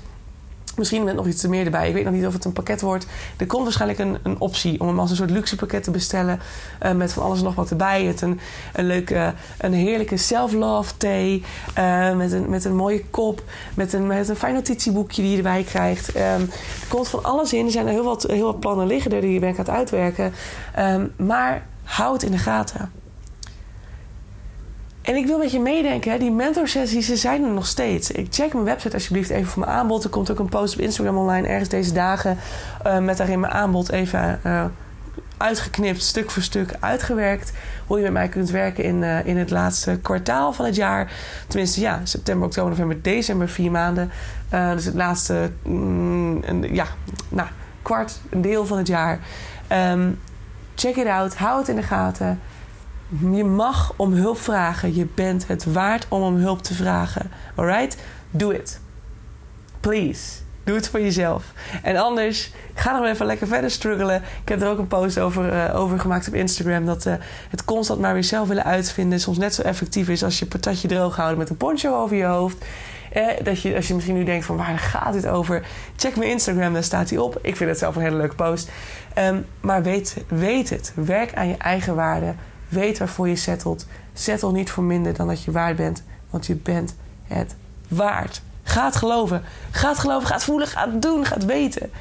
Misschien 0.76 1.04
met 1.04 1.16
nog 1.16 1.28
iets 1.28 1.48
meer 1.48 1.66
erbij. 1.66 1.88
Ik 1.88 1.94
weet 1.94 2.04
nog 2.04 2.14
niet 2.14 2.26
of 2.26 2.34
het 2.34 2.46
een 2.46 2.54
pakket 2.54 2.82
wordt. 2.82 3.06
Er 3.38 3.46
komt 3.46 3.64
waarschijnlijk 3.64 4.00
een, 4.00 4.18
een 4.24 4.40
optie 4.40 4.80
om 4.80 4.88
hem 4.88 5.00
als 5.00 5.10
een 5.10 5.16
soort 5.16 5.30
luxe 5.30 5.56
pakket 5.56 5.84
te 5.84 5.92
bestellen. 5.92 6.40
Uh, 6.84 6.92
met 6.92 7.14
van 7.14 7.24
alles 7.24 7.38
en 7.38 7.44
nog 7.44 7.56
wat 7.56 7.70
erbij. 7.70 8.04
Het 8.04 8.22
een, 8.22 8.40
een 8.74 8.86
leuke, 8.86 9.34
een 9.58 9.74
heerlijke 9.74 10.18
self-love 10.18 10.98
thee. 10.98 11.44
Uh, 11.78 12.16
met, 12.16 12.32
een, 12.32 12.50
met 12.50 12.66
een 12.66 12.76
mooie 12.76 13.04
kop. 13.06 13.44
Met 13.74 13.94
een, 13.94 14.08
met 14.08 14.30
een 14.30 14.36
fijn 14.36 14.54
notitieboekje 14.54 15.22
die 15.22 15.32
je 15.32 15.38
erbij 15.38 15.64
krijgt. 15.64 16.16
Um, 16.16 16.22
er 16.22 16.88
komt 16.90 17.08
van 17.08 17.24
alles 17.24 17.54
in. 17.54 17.66
Er 17.66 17.72
zijn 17.72 17.86
er 17.86 17.92
heel 17.92 18.04
wat, 18.04 18.24
heel 18.24 18.46
wat 18.46 18.60
plannen 18.60 18.88
liggen 18.88 19.12
die 19.22 19.34
je 19.34 19.40
bent 19.40 19.60
aan 19.60 19.76
uitwerken. 19.76 20.34
Um, 20.80 21.14
maar 21.18 21.66
hou 21.84 22.14
het 22.14 22.24
in 22.24 22.32
de 22.32 22.38
gaten. 22.38 22.92
En 25.06 25.16
ik 25.16 25.26
wil 25.26 25.38
met 25.38 25.52
je 25.52 25.60
meedenken, 25.60 26.12
hè, 26.12 26.18
die 26.18 26.32
mentorsessies 26.32 27.06
ze 27.06 27.16
zijn 27.16 27.44
er 27.44 27.50
nog 27.50 27.66
steeds. 27.66 28.12
Ik 28.12 28.28
check 28.30 28.54
mijn 28.54 28.66
website 28.66 28.94
alsjeblieft 28.94 29.30
even 29.30 29.48
voor 29.48 29.64
mijn 29.66 29.78
aanbod. 29.78 30.04
Er 30.04 30.10
komt 30.10 30.32
ook 30.32 30.40
een 30.40 30.50
post 30.50 30.74
op 30.74 30.80
Instagram 30.80 31.18
online 31.18 31.48
ergens 31.48 31.70
deze 31.70 31.94
dagen. 31.94 32.38
Uh, 32.86 32.98
met 32.98 33.18
daarin 33.18 33.40
mijn 33.40 33.54
aanbod 33.54 33.92
even 33.92 34.40
uh, 34.46 34.66
uitgeknipt, 35.38 36.04
stuk 36.04 36.32
voor 36.32 36.42
stuk 36.42 36.76
uitgewerkt. 36.80 37.52
Hoe 37.88 37.98
je 37.98 38.04
met 38.04 38.14
mij 38.14 38.28
kunt 38.28 38.50
werken 38.50 38.84
in, 38.84 39.02
uh, 39.02 39.26
in 39.26 39.38
het 39.38 39.50
laatste 39.50 40.00
kwartaal 40.02 40.54
van 40.54 40.66
het 40.66 40.76
jaar. 40.76 41.12
Tenminste, 41.48 41.80
ja, 41.80 42.00
september, 42.04 42.48
oktober, 42.48 42.70
november, 42.70 43.02
december, 43.02 43.50
vier 43.50 43.72
maanden. 43.72 44.12
dus 44.50 44.86
het 44.86 44.96
laatste, 44.96 45.52
mm, 45.64 46.64
ja, 46.64 46.86
nou, 47.30 47.48
kwart, 47.82 48.20
een 48.30 48.42
deel 48.42 48.66
van 48.66 48.78
het 48.78 48.88
jaar. 48.88 49.20
Um, 49.92 50.20
check 50.76 50.96
it 50.96 51.08
out, 51.08 51.36
hou 51.36 51.60
het 51.60 51.68
in 51.68 51.76
de 51.76 51.84
gaten. 51.84 52.40
Je 53.10 53.44
mag 53.44 53.94
om 53.96 54.14
hulp 54.14 54.38
vragen. 54.38 54.96
Je 54.96 55.08
bent 55.16 55.48
het 55.48 55.74
waard 55.74 56.06
om 56.10 56.22
om 56.22 56.36
hulp 56.36 56.62
te 56.62 56.74
vragen. 56.74 57.32
Alright? 57.56 57.98
Do 58.32 58.50
it. 58.50 58.80
Please. 59.80 60.44
Doe 60.64 60.76
het 60.76 60.90
voor 60.90 61.02
jezelf. 61.02 61.44
En 61.84 61.98
anders, 61.98 62.52
ga 62.74 62.98
nog 62.98 63.06
even 63.06 63.26
lekker 63.26 63.48
verder 63.48 63.72
struggelen. 63.72 64.22
Ik 64.42 64.50
heb 64.50 64.62
er 64.62 64.70
ook 64.70 64.78
een 64.78 64.88
post 64.88 65.20
over, 65.20 65.54
uh, 65.54 65.80
over 65.80 66.00
gemaakt 66.00 66.28
op 66.28 66.34
Instagram. 66.34 66.86
Dat 66.86 67.06
uh, 67.06 67.14
het 67.50 67.66
constant 67.66 68.00
maar 68.00 68.14
weer 68.14 68.24
zelf 68.24 68.48
willen 68.48 68.64
uitvinden 68.64 69.20
soms 69.20 69.38
net 69.38 69.54
zo 69.54 69.62
effectief 69.62 70.10
is 70.10 70.24
als 70.24 70.40
je 70.40 70.46
patatje 70.46 70.88
droog 70.88 71.16
houden 71.16 71.38
met 71.38 71.50
een 71.50 71.58
poncho 71.58 72.02
over 72.02 72.16
je 72.16 72.24
hoofd. 72.24 72.66
Eh, 73.12 73.28
dat 73.44 73.62
je, 73.62 73.76
als 73.76 73.88
je 73.88 73.94
misschien 73.94 74.16
nu 74.16 74.24
denkt 74.24 74.46
van 74.46 74.58
waar 74.58 74.80
gaat 74.80 75.14
dit 75.14 75.28
over? 75.28 75.66
Check 75.96 76.16
mijn 76.16 76.30
Instagram, 76.30 76.74
daar 76.74 76.84
staat 76.84 77.10
hij 77.10 77.20
op. 77.20 77.40
Ik 77.42 77.56
vind 77.56 77.70
het 77.70 77.80
zelf 77.80 77.96
een 77.96 78.02
hele 78.02 78.16
leuke 78.16 78.36
post. 78.36 78.72
Um, 79.18 79.46
maar 79.62 79.84
weet, 79.84 80.18
weet 80.28 80.70
het. 80.70 80.92
Werk 80.96 81.34
aan 81.34 81.48
je 81.48 81.58
eigen 81.58 81.96
waarde. 81.96 82.34
Weet 82.76 82.98
waarvoor 82.98 83.28
je 83.28 83.36
settelt. 83.36 83.86
Settle 84.14 84.52
niet 84.52 84.70
voor 84.70 84.84
minder 84.84 85.14
dan 85.14 85.28
dat 85.28 85.44
je 85.44 85.52
waard 85.52 85.76
bent. 85.76 86.04
Want 86.30 86.46
je 86.46 86.56
bent 86.56 86.96
het 87.24 87.56
waard. 87.88 88.42
Ga 88.64 88.86
het 88.86 88.96
geloven. 88.96 89.44
Ga 89.72 89.90
het 89.90 90.00
geloven. 90.00 90.28
Ga 90.28 90.34
het 90.34 90.44
voelen. 90.44 90.68
Ga 90.68 90.90
het 90.92 91.02
doen. 91.02 91.26
Ga 91.26 91.34
het 91.34 91.46
weten. 91.46 91.92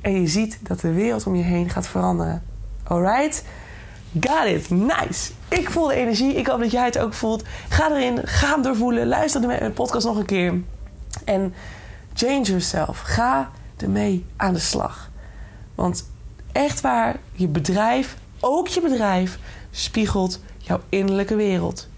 En 0.00 0.20
je 0.20 0.26
ziet 0.26 0.58
dat 0.60 0.80
de 0.80 0.92
wereld 0.92 1.26
om 1.26 1.34
je 1.34 1.42
heen 1.42 1.70
gaat 1.70 1.86
veranderen. 1.86 2.42
Alright? 2.82 3.44
Got 4.20 4.44
it. 4.46 4.70
Nice. 4.70 5.32
Ik 5.48 5.70
voel 5.70 5.86
de 5.86 5.94
energie. 5.94 6.34
Ik 6.34 6.46
hoop 6.46 6.60
dat 6.60 6.70
jij 6.70 6.84
het 6.84 6.98
ook 6.98 7.14
voelt. 7.14 7.42
Ga 7.68 7.90
erin. 7.90 8.18
Ga 8.24 8.50
hem 8.50 8.62
doorvoelen. 8.62 9.06
Luister 9.06 9.40
de 9.40 9.70
podcast 9.74 10.06
nog 10.06 10.16
een 10.16 10.24
keer. 10.24 10.54
En 11.24 11.54
change 12.14 12.42
yourself. 12.42 13.00
Ga 13.00 13.50
ermee 13.76 14.26
aan 14.36 14.52
de 14.52 14.58
slag. 14.58 15.10
Want 15.74 16.10
echt 16.52 16.80
waar, 16.80 17.16
je 17.32 17.48
bedrijf, 17.48 18.16
ook 18.40 18.68
je 18.68 18.80
bedrijf, 18.80 19.38
spiegelt 19.74 20.40
jouw 20.58 20.80
innerlijke 20.88 21.36
wereld. 21.36 21.88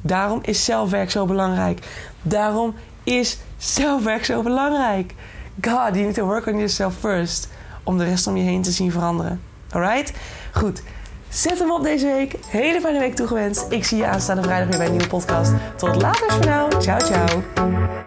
Daarom 0.00 0.38
is 0.42 0.64
zelfwerk 0.64 1.10
zo 1.10 1.26
belangrijk. 1.26 1.86
Daarom 2.22 2.74
is 3.04 3.38
zelfwerk 3.56 4.24
zo 4.24 4.42
belangrijk. 4.42 5.14
God, 5.60 5.94
you 5.94 6.00
need 6.00 6.14
to 6.14 6.24
work 6.24 6.46
on 6.46 6.54
yourself 6.54 6.94
first. 6.94 7.48
Om 7.82 7.98
de 7.98 8.04
rest 8.04 8.26
om 8.26 8.36
je 8.36 8.42
heen 8.42 8.62
te 8.62 8.70
zien 8.70 8.92
veranderen. 8.92 9.40
Alright? 9.70 10.12
Goed. 10.52 10.82
Zet 11.28 11.58
hem 11.58 11.70
op 11.70 11.82
deze 11.82 12.06
week. 12.06 12.34
Hele 12.46 12.80
fijne 12.80 12.98
week 12.98 13.14
toegewenst. 13.14 13.66
Ik 13.70 13.84
zie 13.84 13.98
je 13.98 14.06
aanstaande 14.06 14.42
vrijdag 14.42 14.68
weer 14.68 14.78
bij 14.78 14.86
een 14.86 14.92
nieuwe 14.92 15.08
podcast. 15.08 15.52
Tot 15.76 16.02
later 16.02 16.32
voor 16.32 16.46
nou. 16.46 16.80
Ciao, 16.80 16.98
ciao 16.98 18.06